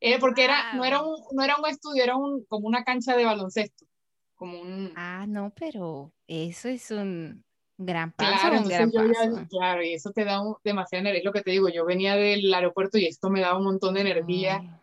[0.00, 3.16] eh, porque era, no, era un, no era un estudio, era un, como una cancha
[3.16, 3.84] de baloncesto.
[4.36, 4.92] Como un...
[4.94, 7.44] Ah, no, pero eso es un,
[7.84, 9.46] Gran paso, claro, gran paso.
[9.48, 11.18] claro, y eso te da un, demasiada energía.
[11.20, 13.94] Es lo que te digo, yo venía del aeropuerto y esto me daba un montón
[13.94, 14.80] de energía.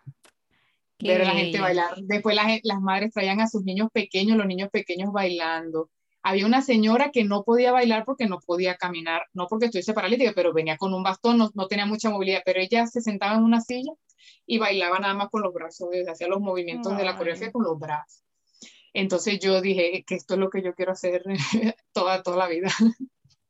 [1.00, 1.96] ver a la gente bailar.
[2.02, 5.90] Después las madres traían a sus niños pequeños, los niños pequeños bailando.
[6.22, 10.34] Había una señora que no podía bailar porque no podía caminar, no porque estuviese paralítica,
[10.36, 13.44] pero venía con un bastón, no, no tenía mucha movilidad, pero ella se sentaba en
[13.44, 13.94] una silla
[14.46, 17.80] y bailaba nada más con los brazos, hacía los movimientos de la coreografía con los
[17.80, 18.24] brazos.
[18.94, 21.24] Entonces yo dije que esto es lo que yo quiero hacer
[21.94, 22.70] toda, toda la vida.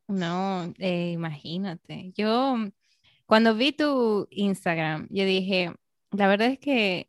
[0.07, 2.11] No, eh, imagínate.
[2.15, 2.55] Yo,
[3.25, 5.73] cuando vi tu Instagram, yo dije,
[6.11, 7.07] la verdad es que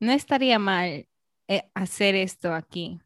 [0.00, 1.08] no estaría mal
[1.48, 3.00] eh, hacer esto aquí.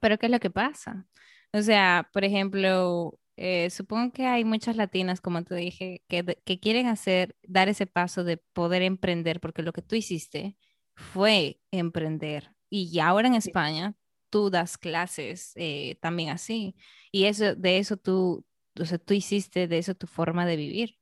[0.00, 1.06] Pero ¿qué es lo que pasa?
[1.52, 6.60] O sea, por ejemplo, eh, supongo que hay muchas latinas, como te dije, que, que,
[6.60, 10.56] quieren hacer, dar ese paso de poder emprender, porque lo que tú hiciste
[10.94, 12.52] fue emprender.
[12.74, 13.94] Y ahora en España
[14.30, 16.74] tú das clases eh, también así.
[17.10, 18.46] Y eso, de eso tú,
[18.80, 20.96] o sea, tú hiciste de eso tu forma de vivir.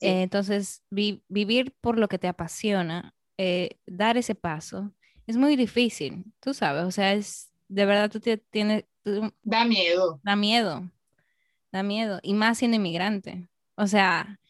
[0.00, 4.94] Eh, entonces, vivir por lo que te apasiona, eh, dar ese paso,
[5.26, 8.84] es muy difícil, tú sabes, o sea, es, de verdad tú tienes...
[9.42, 10.20] da miedo.
[10.22, 10.90] Da miedo,
[11.70, 13.46] da miedo, y más siendo inmigrante.
[13.76, 14.40] O sea,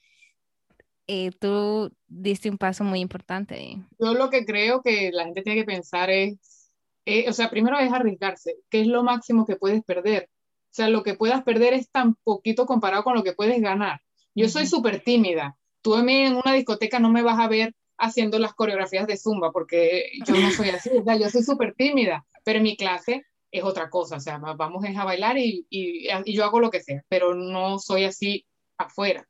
[1.39, 3.79] tú diste un paso muy importante.
[3.99, 6.71] Yo lo que creo que la gente tiene que pensar es,
[7.05, 10.29] eh, o sea, primero es arriesgarse, ¿qué es lo máximo que puedes perder?
[10.31, 14.01] O sea, lo que puedas perder es tan poquito comparado con lo que puedes ganar.
[14.35, 15.57] Yo soy súper tímida.
[15.83, 20.11] Tú en una discoteca no me vas a ver haciendo las coreografías de zumba porque
[20.27, 23.63] yo no soy así, o sea, yo soy súper tímida, pero en mi clase es
[23.63, 27.05] otra cosa, o sea, vamos a bailar y, y, y yo hago lo que sea,
[27.09, 28.45] pero no soy así
[28.79, 29.29] afuera.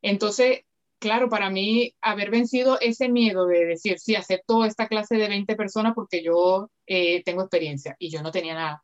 [0.00, 0.60] Entonces,
[0.98, 5.56] claro, para mí haber vencido ese miedo de decir, sí, acepto esta clase de 20
[5.56, 8.82] personas porque yo eh, tengo experiencia y yo no tenía nada.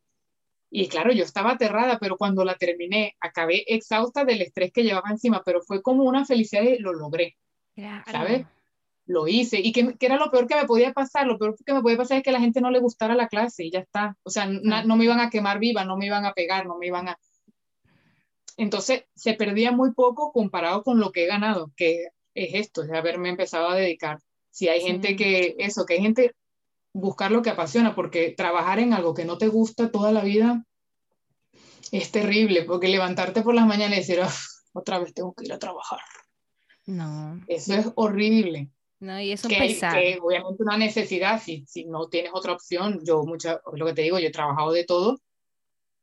[0.74, 5.10] Y claro, yo estaba aterrada, pero cuando la terminé, acabé exhausta del estrés que llevaba
[5.10, 7.36] encima, pero fue como una felicidad y lo logré.
[8.10, 8.46] ¿Sabes?
[9.04, 9.60] Lo hice.
[9.60, 11.26] ¿Y qué, era lo peor que me podía pasar?
[11.26, 13.28] Lo peor que me podía pasar es que a la gente no le gustara la
[13.28, 14.16] clase y ya está.
[14.22, 16.86] O sea, no me iban a quemar viva, no me iban a pegar, no me
[16.86, 17.18] iban a
[18.56, 22.96] entonces se perdía muy poco comparado con lo que he ganado, que es esto, de
[22.96, 24.20] haberme empezado a dedicar.
[24.50, 26.34] Si hay gente que, eso, que hay gente
[26.92, 30.64] buscar lo que apasiona, porque trabajar en algo que no te gusta toda la vida
[31.90, 34.20] es terrible, porque levantarte por las mañanas y decir,
[34.72, 36.00] otra vez tengo que ir a trabajar.
[36.86, 37.40] No.
[37.48, 38.70] Eso es horrible.
[39.00, 39.94] No, y eso que, pesar.
[39.94, 44.02] que obviamente una necesidad, si, si no tienes otra opción, yo mucha, lo que te
[44.02, 45.18] digo, yo he trabajado de todo,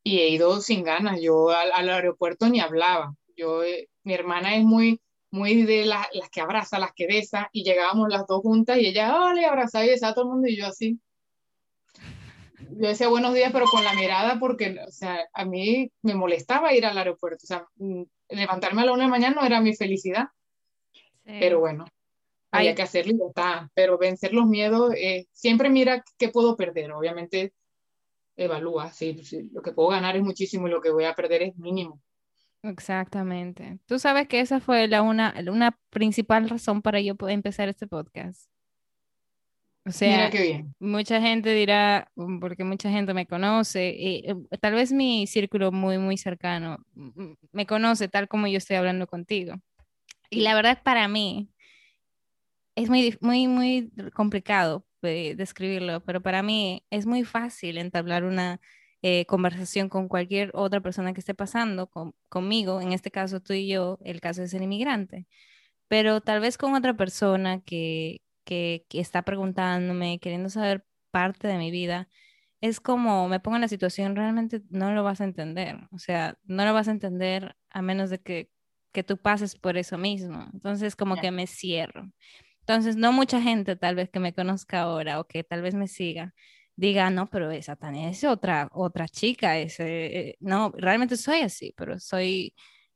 [0.10, 1.22] y he ido sin ganas.
[1.22, 3.14] Yo al, aeropuerto ni hablaba.
[3.38, 5.00] Yo, eh, mi hermana es muy,
[5.30, 9.22] muy de las que abraza, las que besa, y llegábamos las dos juntas y ella,
[9.22, 11.00] oh, le abrazaba y besaba a todo el mundo y yo así.
[12.72, 16.74] Yo decía buenos días, pero con la mirada, porque, o sea, a mí me molestaba
[16.74, 17.44] ir al aeropuerto.
[17.44, 20.30] O sea, mm, levantarme a la una de la mañana no era mi felicidad.
[21.24, 21.86] Pero bueno,
[22.50, 23.70] había que hacerlo y está.
[23.76, 26.92] Pero vencer los miedos, eh, siempre mira qué puedo perder.
[26.94, 27.54] Obviamente,
[28.40, 29.16] evalúa, sí,
[29.52, 32.02] lo que puedo ganar es muchísimo y lo que voy a perder es mínimo.
[32.64, 33.80] Exactamente.
[33.86, 38.50] Tú sabes que esa fue la una, una principal razón para yo empezar este podcast.
[39.86, 40.30] O sea,
[40.78, 45.72] mucha gente dirá, mm, porque mucha gente me conoce, y, eh, tal vez mi círculo
[45.72, 49.56] muy, muy cercano mm, mm, me conoce tal como yo estoy hablando contigo.
[50.30, 51.50] Y la verdad para mí
[52.76, 58.60] es muy, muy, muy complicado describirlo, pero para mí es muy fácil entablar una
[59.02, 61.90] eh, conversación con cualquier otra persona que esté pasando
[62.28, 65.26] conmigo, en este caso tú y yo, el caso de ser inmigrante,
[65.88, 71.72] pero tal vez con otra persona que, que, está preguntándome, queriendo saber parte de mi
[71.72, 72.10] vida,
[72.62, 76.38] es como me pongo en la situación, realmente no lo vas a entender, o sea,
[76.44, 78.50] no lo vas a entender a menos de que,
[78.92, 82.12] que tú pases por eso mismo, entonces como que me cierro.
[82.70, 85.88] Entonces, no mucha gente tal vez que me conozca ahora o que tal vez me
[85.88, 86.36] siga,
[86.76, 91.74] diga, no, pero esa Tania es otra, otra chica, ese, eh, no, realmente soy así,
[91.76, 92.54] pero soy,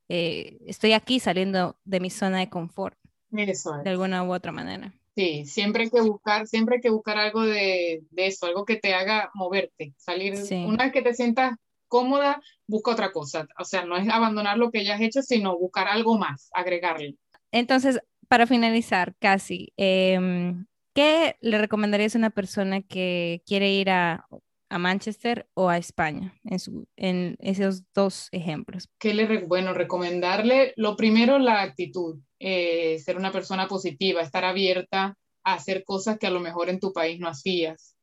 [0.09, 2.95] eh, estoy aquí saliendo de mi zona de confort.
[3.31, 4.93] Eso De alguna u otra manera.
[5.15, 8.75] Sí, siempre hay que buscar, siempre hay que buscar algo de, de eso, algo que
[8.75, 10.35] te haga moverte, salir.
[10.67, 11.57] Una vez que te sientas
[11.87, 13.47] cómoda, busca otra cosa.
[13.57, 17.17] O sea, no es abandonar lo que ya has hecho, sino buscar algo más, agregarle.
[17.51, 17.99] Entonces,
[18.33, 20.65] para finalizar, casi, em,
[20.95, 24.27] ¿Qué le recomendarías a una persona que quiere ir a,
[24.71, 28.89] Manchester o a España en, su, en esos dos ejemplos?
[28.99, 35.15] ¿Qué le, bueno, recomendarle, lo primero, la actitud, eh, ser una persona positiva, estar abierta
[35.43, 37.95] a hacer cosas que a lo mejor en tu país no hacías,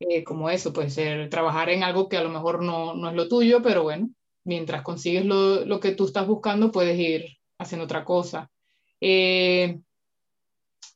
[0.00, 3.14] eh, como eso, puede ser trabajar en algo que a lo mejor no, no es
[3.14, 4.10] lo tuyo, pero bueno,
[4.44, 8.51] mientras consigues lo, lo, que tú estás buscando, puedes ir haciendo otra cosa.
[9.04, 9.80] Eh,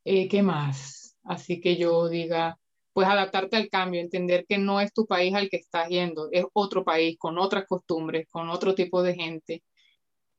[0.04, 1.16] ¿Qué más?
[1.24, 2.58] Así que yo diga,
[2.92, 6.44] pues adaptarte al cambio, entender que no es tu país al que estás yendo, es
[6.52, 9.64] otro país con otras costumbres, con otro tipo de gente.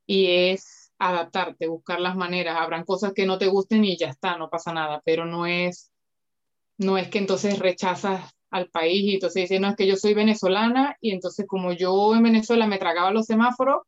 [0.06, 2.58] Y es adaptarte, buscar las maneras.
[2.58, 5.92] Habrán cosas que no te gusten y ya está, no pasa nada, pero no es,
[6.78, 10.14] no es que entonces rechazas al país y entonces dices, no, es que yo soy
[10.14, 13.84] venezolana y entonces como yo en Venezuela me tragaba los semáforos,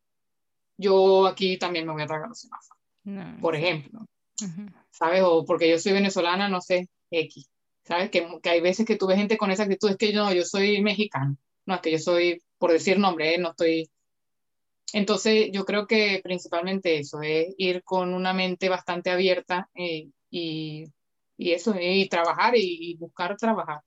[0.77, 2.78] yo aquí también me voy a tragar los semáforos,
[3.41, 4.05] por ejemplo.
[4.91, 5.21] ¿sabes?
[5.23, 7.49] O porque yo soy venezolana, no sé, X,
[7.83, 8.09] ¿sabes?
[8.09, 10.33] Que, que, hay veces que tú ves gente con esa actitud, es que yo, no,
[10.33, 13.37] yo soy mexicano, no, es que yo soy, por decir nombre, ¿eh?
[13.37, 13.89] no estoy...
[14.91, 20.85] Entonces, yo creo que principalmente eso, es ir con una mente bastante abierta eh, y,
[21.37, 23.81] y, eso, y trabajar y, buscar trabajar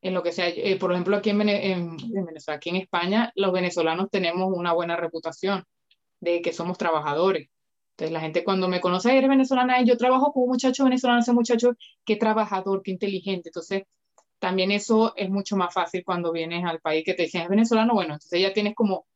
[0.00, 0.48] en lo que sea.
[0.48, 4.96] Eh, por ejemplo, aquí en, en, Venezuela, aquí en España, los venezolanos tenemos una buena
[4.96, 5.64] reputación
[6.20, 7.50] de que somos trabajadores.
[7.94, 11.32] Entonces la gente cuando me conoce, eres venezolana, yo trabajo con un muchacho venezolano, ese
[11.32, 13.50] muchacho, qué trabajador, qué inteligente.
[13.50, 13.84] Entonces
[14.40, 17.94] también eso es mucho más fácil cuando vienes al país que te dicen es venezolano,
[17.94, 19.06] bueno, entonces ya tienes como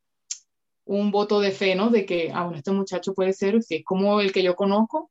[0.84, 1.90] un voto de fe, ¿no?
[1.90, 5.10] De que, ah, bueno, este muchacho puede ser, si es como el que yo conozco.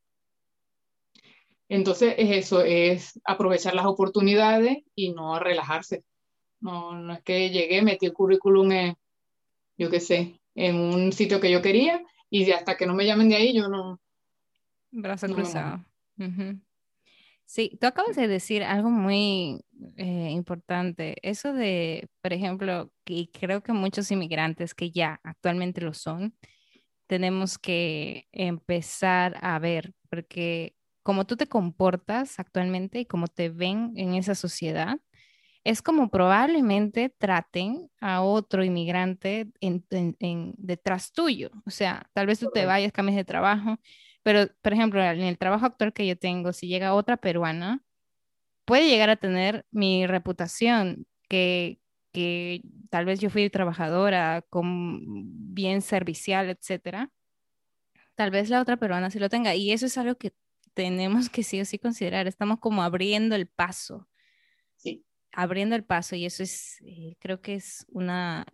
[1.70, 6.04] Entonces es eso, es aprovechar las oportunidades y no relajarse.
[6.62, 8.98] No, no es que llegué, metí el currículum en,
[9.78, 13.30] yo qué sé, en un sitio que yo quería y hasta que no me llamen
[13.30, 14.00] de ahí, yo no.
[14.92, 15.86] Brazo cruzado.
[17.46, 19.64] Sí, tú acabas de decir algo muy
[19.96, 21.16] eh, importante.
[21.22, 26.36] Eso de, por ejemplo, y creo que muchos inmigrantes que ya actualmente lo son,
[27.08, 33.94] tenemos que empezar a ver, porque como tú te comportas actualmente y como te ven
[33.96, 35.00] en esa sociedad,
[35.68, 39.84] es como probablemente traten a otro inmigrante en,
[40.58, 41.52] detrás tuyo.
[41.66, 43.78] O sea, tal vez tú te vayas, cambies de trabajo,
[44.24, 47.84] pero, por ejemplo, en el trabajo actual que yo tengo, si llega otra peruana,
[48.64, 51.82] puede llegar a tener mi reputación, que,
[52.14, 55.02] que tal vez yo fui trabajadora, con
[55.54, 57.12] bien servicial, etcétera.
[58.16, 59.54] Tal vez la otra peruana sí lo tenga.
[59.54, 60.34] Y eso es algo que
[60.74, 62.26] tenemos que sí o sí considerar.
[62.26, 64.08] Estamos como abriendo el paso
[65.32, 68.46] abriendo el paso y eso es, eh, creo que es una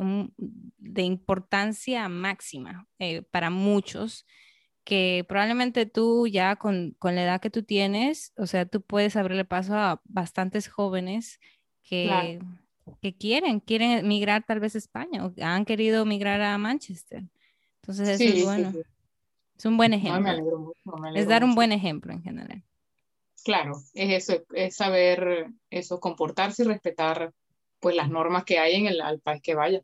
[0.78, 4.26] de importancia máxima eh, para muchos,
[4.84, 9.15] que probablemente tú ya con, con, la edad que tú tienes, o sea, tú puedes
[9.15, 11.39] abrirle paso a bastantes jóvenes
[11.84, 12.39] que,
[13.01, 17.24] que quieren, quieren migrar tal vez a España o han querido migrar a Manchester.
[17.82, 18.74] Entonces eso es bueno.
[19.57, 20.74] Es un buen ejemplo.
[21.15, 22.63] es dar un buen ejemplo en general.
[23.44, 27.34] Claro, es eso, es saber eso, comportarse y respetar
[27.80, 29.82] pues las normas que hay en el país que vaya.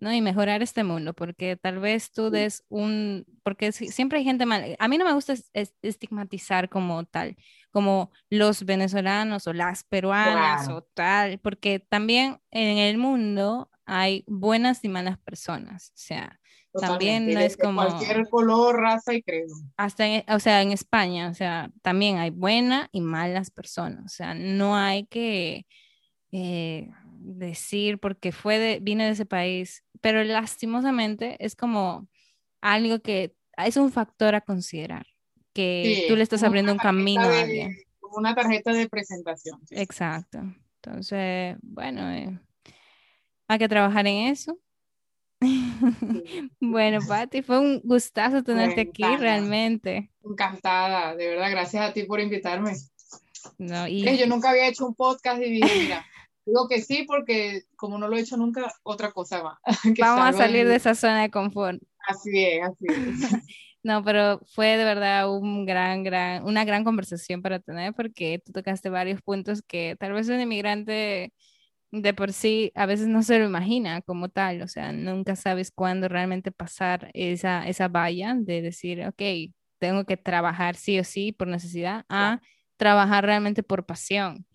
[0.00, 4.46] No, y mejorar este mundo, porque tal vez tú des un, porque siempre hay gente
[4.46, 5.34] mal, a mí no me gusta
[5.82, 7.36] estigmatizar como tal,
[7.70, 14.84] como los venezolanos o las peruanas o tal, porque también en el mundo hay buenas
[14.84, 16.40] y malas personas, o sea,
[16.80, 17.84] también no es como...
[17.84, 19.54] Cualquier color, raza y credo.
[19.76, 24.14] Hasta, en, o sea, en España, o sea, también hay buenas y malas personas, o
[24.14, 25.66] sea, no hay que
[26.32, 32.08] eh, decir porque fue de, vine de ese país, pero lastimosamente es como
[32.60, 35.06] algo que es un factor a considerar,
[35.52, 37.76] que tú le estás abriendo un camino a alguien.
[38.00, 39.60] Como una tarjeta de presentación.
[39.70, 40.40] Exacto.
[40.82, 42.38] Entonces, bueno, eh,
[43.48, 44.58] hay que trabajar en eso.
[46.60, 50.10] bueno, Patti, fue un gustazo tenerte aquí realmente.
[50.24, 52.72] Encantada, de verdad, gracias a ti por invitarme.
[53.58, 54.04] No, y...
[54.16, 56.06] Yo nunca había hecho un podcast y dije, mira,
[56.46, 59.60] digo que sí porque como no lo he hecho nunca, otra cosa va.
[59.98, 61.82] Vamos a salir de esa zona de confort.
[62.06, 63.42] Así es, así es.
[63.84, 68.50] No, pero fue de verdad un gran, gran, una gran conversación para tener porque tú
[68.50, 71.34] tocaste varios puntos que tal vez un inmigrante
[72.02, 75.70] de por sí a veces no se lo imagina como tal, o sea, nunca sabes
[75.70, 81.32] cuándo realmente pasar esa, esa valla de decir, ok, tengo que trabajar sí o sí
[81.32, 82.40] por necesidad, a
[82.76, 84.46] trabajar realmente por pasión,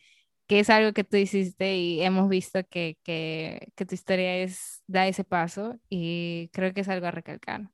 [0.48, 4.84] que es algo que tú hiciste y hemos visto que, que, que tu historia es,
[4.88, 7.70] da ese paso y creo que es algo a recalcar.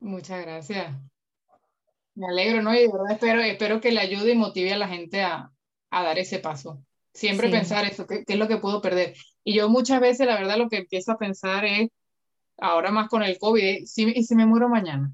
[0.00, 0.94] Muchas gracias.
[2.14, 2.74] Me alegro, ¿no?
[2.74, 5.50] Y de verdad espero, espero que le ayude y motive a la gente a,
[5.90, 6.84] a dar ese paso.
[7.14, 9.14] Siempre pensar eso, ¿qué, ¿qué, es lo que puedo perder?
[9.44, 11.88] Y yo muchas veces, la verdad, lo que empiezo a pensar es,
[12.58, 15.12] ahora más con el COVID, si, ¿y si me muero mañana?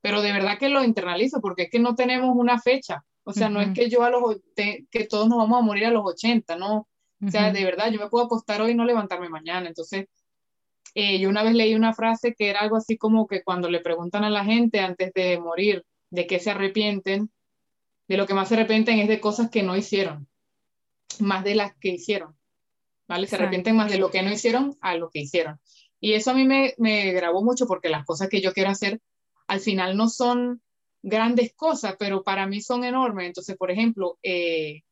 [0.00, 3.04] Pero de verdad que lo internalizo, porque es que no tenemos una fecha.
[3.24, 5.90] O sea, no es que yo a los, que todos nos vamos a morir a
[5.90, 6.88] los 80, ¿no?
[7.24, 9.68] O sea, de verdad, yo me puedo acostar hoy y no levantarme mañana.
[9.68, 10.06] Entonces,
[10.94, 13.80] eh, yo una vez leí una frase que era algo así como que cuando le
[13.80, 17.30] preguntan a la gente antes de morir de qué se arrepienten,
[18.08, 20.29] de lo que más se arrepienten es de cosas que no hicieron
[21.18, 22.36] más de las que hicieron,
[23.08, 23.26] ¿vale?
[23.26, 25.58] Se arrepienten más de lo que no hicieron a lo que hicieron.
[26.00, 29.00] Y eso a mí me, me grabó mucho porque las cosas que yo quiero hacer
[29.48, 30.62] al final no son
[31.02, 33.26] grandes cosas, pero para mí son enormes.
[33.26, 34.82] Entonces, por ejemplo, eh,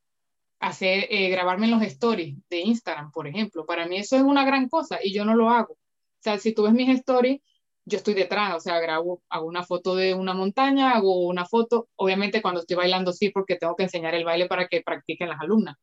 [0.60, 4.44] hacer, eh, grabarme en los stories de Instagram, por ejemplo, para mí eso es una
[4.44, 5.74] gran cosa y yo no lo hago.
[5.74, 7.40] O sea, si tú ves mis stories,
[7.84, 11.88] yo estoy detrás, o sea, grabo, hago una foto de una montaña, hago una foto,
[11.96, 15.40] obviamente cuando estoy bailando sí, porque tengo que enseñar el baile para que practiquen las
[15.40, 15.76] alumnas,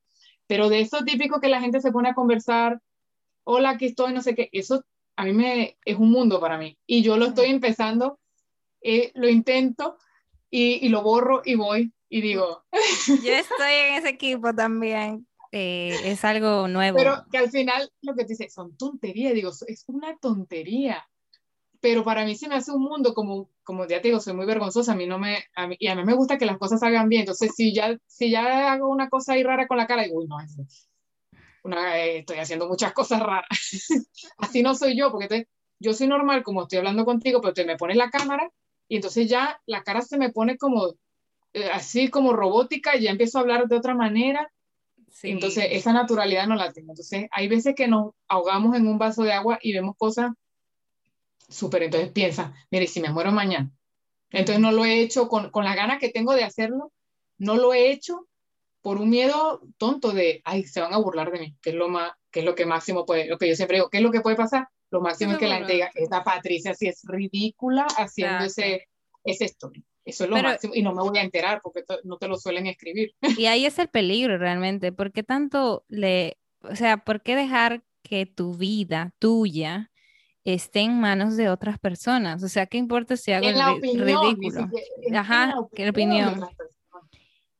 [0.48, 2.82] pero de eso típico que la gente se pone a conversar,
[3.44, 4.84] hola, aquí estoy, no sé qué, eso
[5.16, 6.78] a mí me es un mundo para mí.
[6.86, 8.20] Y yo lo estoy empezando,
[8.82, 9.98] eh, lo intento
[10.50, 12.64] y, y, lo borro y voy y digo.
[13.24, 15.28] Yo estoy en ese equipo también.
[15.52, 16.98] Eh, es algo nuevo.
[16.98, 21.08] Pero que al final lo que te dice son tonterías, digo, es una tontería
[21.86, 24.48] pero para mí se me hace un mundo como, como ya te digo, soy muy
[24.48, 26.80] vergonzosa, a mí no me, a mí, y a mí me gusta que las cosas
[26.80, 30.02] salgan bien, entonces si ya, si ya hago una cosa ahí rara con la cara,
[30.02, 30.38] digo, uy, no,
[31.64, 33.48] una, eh, estoy haciendo muchas cosas raras,
[34.40, 35.48] así no soy yo, porque
[35.80, 38.50] yo soy normal como estoy hablando contigo, pero te me pones la cámara
[38.88, 40.96] y entonces ya la cara se me pone como,
[41.54, 44.52] eh, así como robótica y ya empiezo a hablar de otra manera,
[45.12, 45.30] sí.
[45.30, 49.22] entonces esa naturalidad no la tengo, entonces hay veces que nos ahogamos en un vaso
[49.22, 50.32] de agua y vemos cosas
[51.50, 53.72] súper, entonces piensa, mire, si me muero mañana.
[54.32, 56.92] Entonces no lo he hecho con, con la gana que tengo de hacerlo,
[57.38, 58.28] no lo he hecho
[58.82, 61.90] por un miedo tonto de, ay, se van a burlar de mí, que es lo
[61.90, 64.12] más, que es lo que máximo puede, lo que yo siempre digo, ¿qué es lo
[64.12, 64.68] que puede pasar?
[64.92, 68.88] Lo máximo es que la gente diga, esta Patricia sí es ridícula haciendo ese,
[69.24, 69.84] ese story.
[70.06, 72.68] Eso es lo máximo y no me voy a enterar porque no te lo suelen
[72.68, 73.16] escribir.
[73.38, 78.28] Y ahí es el peligro realmente, porque tanto le, o sea, ¿por qué dejar que
[78.28, 79.92] tu vida tuya
[80.46, 82.44] esté en manos de otras personas.
[82.44, 84.70] O sea, ¿qué importa si hago el ridículo?
[85.14, 86.46] Ajá, qué opinión.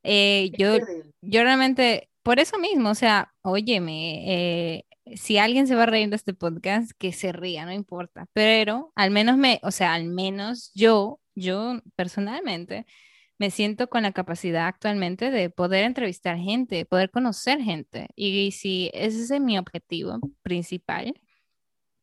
[0.04, 0.78] Eh, yo,
[1.20, 4.84] yo realmente, por eso mismo, o sea, óyeme, eh,
[5.16, 8.26] si alguien se va a reír de este podcast, que se ría, no importa.
[8.32, 12.86] Pero al menos me, o sea, al menos yo, yo personalmente,
[13.38, 18.08] me siento con la capacidad actualmente de poder entrevistar gente, poder conocer gente.
[18.14, 21.14] Y si ese es mi objetivo principal,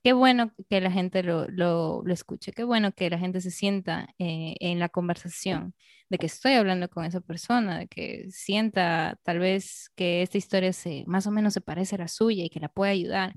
[0.03, 3.51] qué bueno que la gente lo, lo, lo, escuche, qué bueno que la gente se
[3.51, 5.73] sienta eh, en la conversación,
[6.09, 10.73] de que estoy hablando con esa persona, de que sienta tal vez que esta historia
[10.73, 13.33] se, más o menos se parece a la suya y que la puede ayudar.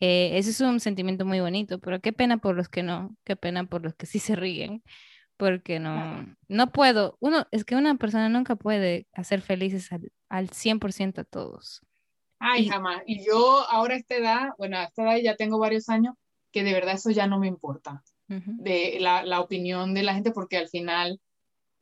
[0.00, 3.36] Eh, ese es un sentimiento muy bonito, pero qué pena por los que no, qué
[3.36, 4.82] pena por los que sí se ríen,
[5.36, 10.50] porque no, no puedo, uno, es que una persona nunca puede hacer felices al, al
[10.50, 11.82] 100% a todos.
[12.38, 13.02] Ay, jamás.
[13.06, 16.14] Y yo ahora a esta edad, bueno, a esta edad ya tengo varios años,
[16.52, 18.56] que de verdad eso ya no me importa, uh -huh.
[18.58, 21.20] de la, la, opinión de la gente, porque al final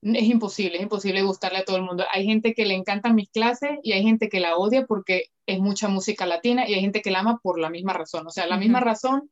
[0.03, 2.05] es imposible, es imposible gustarle a todo el mundo.
[2.13, 5.61] Hay gente que le encantan mis clases y hay gente que la odia porque es
[5.61, 8.27] mucha música latina y hay gente que la ama por la misma razón.
[8.27, 8.61] O sea, la uh -huh.
[8.61, 9.31] misma razón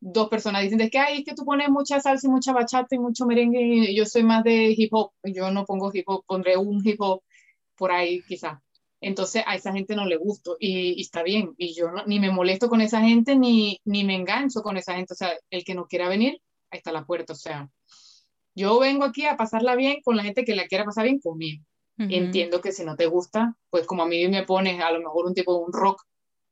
[0.00, 2.94] dos personas dicen de que, ay, es que tú pones mucha salsa y mucha bachata
[2.94, 6.24] y mucho merengue, y yo soy más de hip hop, yo no pongo hip hop,
[6.26, 7.22] pondré un hip hop
[7.76, 8.62] por ahí quizá.
[9.06, 12.68] Entonces a esa gente no le gusto y, está bien, y yo ni me molesto
[12.68, 15.86] con esa gente ni, ni me engancho con esa gente, o sea, el que no
[15.86, 16.40] quiera venir,
[16.70, 17.70] ahí está la puerta, o sea,
[18.56, 21.64] yo vengo aquí a pasarla bien con la gente que la quiera pasar bien conmigo.
[21.98, 25.26] Entiendo que si no te gusta, pues como a mí me pones a lo mejor
[25.26, 26.02] un tipo de un rock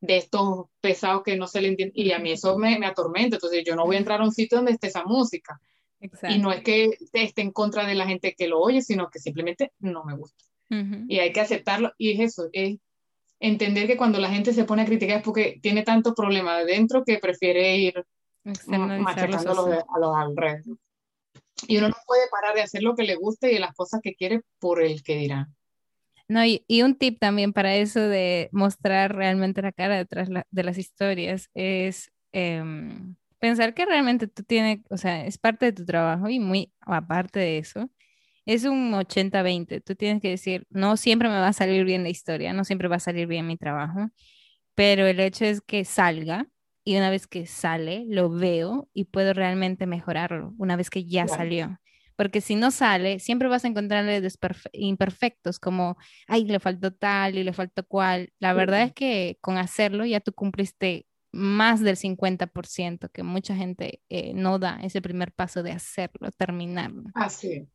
[0.01, 3.37] de estos pesados que no se le entiende, y a mí eso me, me atormenta,
[3.37, 5.61] entonces yo no voy a entrar a un sitio donde esté esa música.
[6.29, 9.19] Y no es que esté en contra de la gente que lo oye, sino que
[9.19, 10.45] simplemente no me gusta.
[10.71, 12.79] Y hay que aceptarlo, y es eso, es
[13.39, 16.65] entender que cuando la gente se pone a criticar es porque tiene tanto problema de
[16.65, 18.05] dentro que prefiere ir
[18.67, 20.67] machacando a los, a los alrededores.
[21.69, 24.15] Y uno no puede parar de hacer lo que le guste y las cosas que
[24.15, 25.49] quiere por el que dirá.
[26.27, 30.79] No, y, un tip también para eso de mostrar realmente la cara detrás de las
[30.79, 36.31] historias es em, pensar que realmente tú tienes, o sea, es parte de tu trabajo
[36.31, 37.91] y muy aparte de eso,
[38.47, 39.83] es un 80-20.
[39.83, 42.89] Tú tienes que decir, no siempre me va a salir bien la historia, no siempre
[42.89, 44.11] va a salir bien mi trabajo,
[44.75, 46.47] pero el hecho es que salga
[46.85, 51.27] y una vez que sale, lo veo y puedo realmente mejorarlo una vez que ya
[51.27, 51.79] salió.
[52.17, 54.23] Porque si no sale, siempre vas a encontrarle
[54.73, 55.97] imperfectos, como,
[56.29, 58.33] ay, le faltó tal y le faltó cual.
[58.39, 64.01] La verdad es que con hacerlo ya tú cumpliste más del 50%, que mucha gente
[64.09, 67.05] eh, no da ese primer paso de hacerlo, terminarlo.
[67.15, 67.67] Así.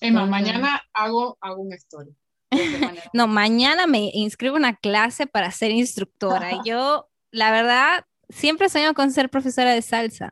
[0.00, 2.14] Más, mañana hago, hago una historia.
[3.12, 6.50] no, mañana me inscribo a una clase para ser instructora.
[6.64, 10.30] Yo, la verdad, siempre soñado con ser profesora de salsa.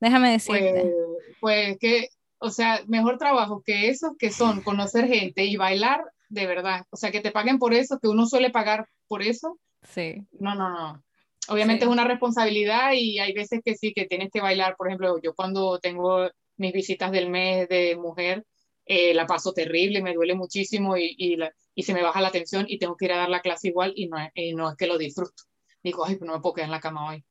[0.00, 0.92] Déjame decirte.
[1.40, 6.04] Pues, pues, que, o sea, mejor trabajo que eso, que son conocer gente y bailar
[6.28, 6.84] de verdad.
[6.90, 9.58] O sea, que te paguen por eso, que uno suele pagar por eso.
[9.82, 10.26] Sí.
[10.32, 11.02] No, no, no.
[11.48, 14.76] Obviamente es una responsabilidad y hay veces que sí, que tienes que bailar.
[14.76, 18.44] Por ejemplo, yo cuando tengo mis visitas del mes de mujer,
[18.86, 21.38] eh, la paso terrible, me duele muchísimo y, y,
[21.74, 23.92] y, se me baja la tensión y tengo que ir a dar la clase igual
[23.96, 25.44] y no, y no es que lo disfruto
[25.84, 27.24] digo, ay, pues no me puedo quedar en la cama hoy.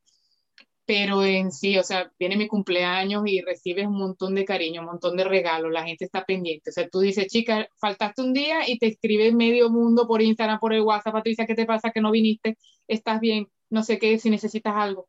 [0.86, 4.88] Pero en sí, o sea, viene mi cumpleaños y recibes un montón de cariño, un
[4.88, 6.70] montón de regalos, la gente está pendiente.
[6.70, 10.60] O sea, tú dices, chica, faltaste un día y te escribe medio mundo por Instagram,
[10.60, 12.58] por el WhatsApp, Patricia, ¿qué te pasa que no viniste?
[12.86, 13.48] ¿Estás bien?
[13.70, 15.08] No sé qué, si necesitas algo.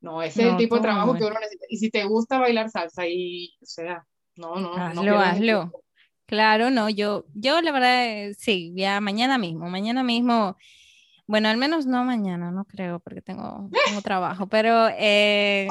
[0.00, 1.66] No, ese es el tipo de trabajo que uno necesita.
[1.68, 4.06] Y si te gusta bailar salsa, y, o sea,
[4.36, 4.74] no, no.
[4.74, 5.72] Hazlo, no hazlo.
[6.26, 10.56] Claro, no, yo, yo la verdad, eh, sí, ya mañana mismo, mañana mismo
[11.26, 15.68] bueno, al menos no mañana, no creo, porque tengo, tengo trabajo, pero eh,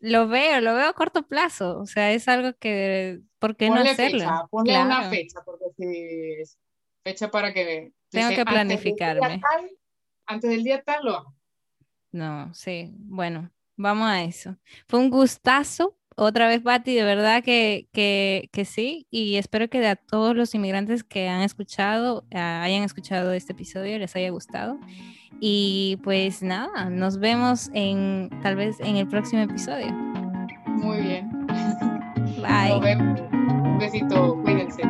[0.00, 3.76] lo veo, lo veo a corto plazo, o sea, es algo que, ¿por qué no
[3.76, 4.18] hacerlo?
[4.18, 6.58] Fecha, ponle una fecha, porque si es
[7.04, 7.92] fecha para que...
[8.10, 9.40] Tengo que planificarme.
[10.26, 11.34] Antes del día tal, lo hago.
[12.10, 14.56] No, sí, bueno, vamos a eso.
[14.88, 19.86] Fue un gustazo otra vez, Patti, de verdad que, que, que, sí, y espero que
[19.86, 24.78] a todos los inmigrantes que han escuchado, ah, hayan escuchado este episodio, les haya gustado.
[25.40, 29.92] Y pues nada, nos vemos en tal vez en el próximo episodio.
[30.66, 31.30] Muy bien.
[32.40, 32.96] Bye.
[32.96, 34.82] Un besito, cuídense.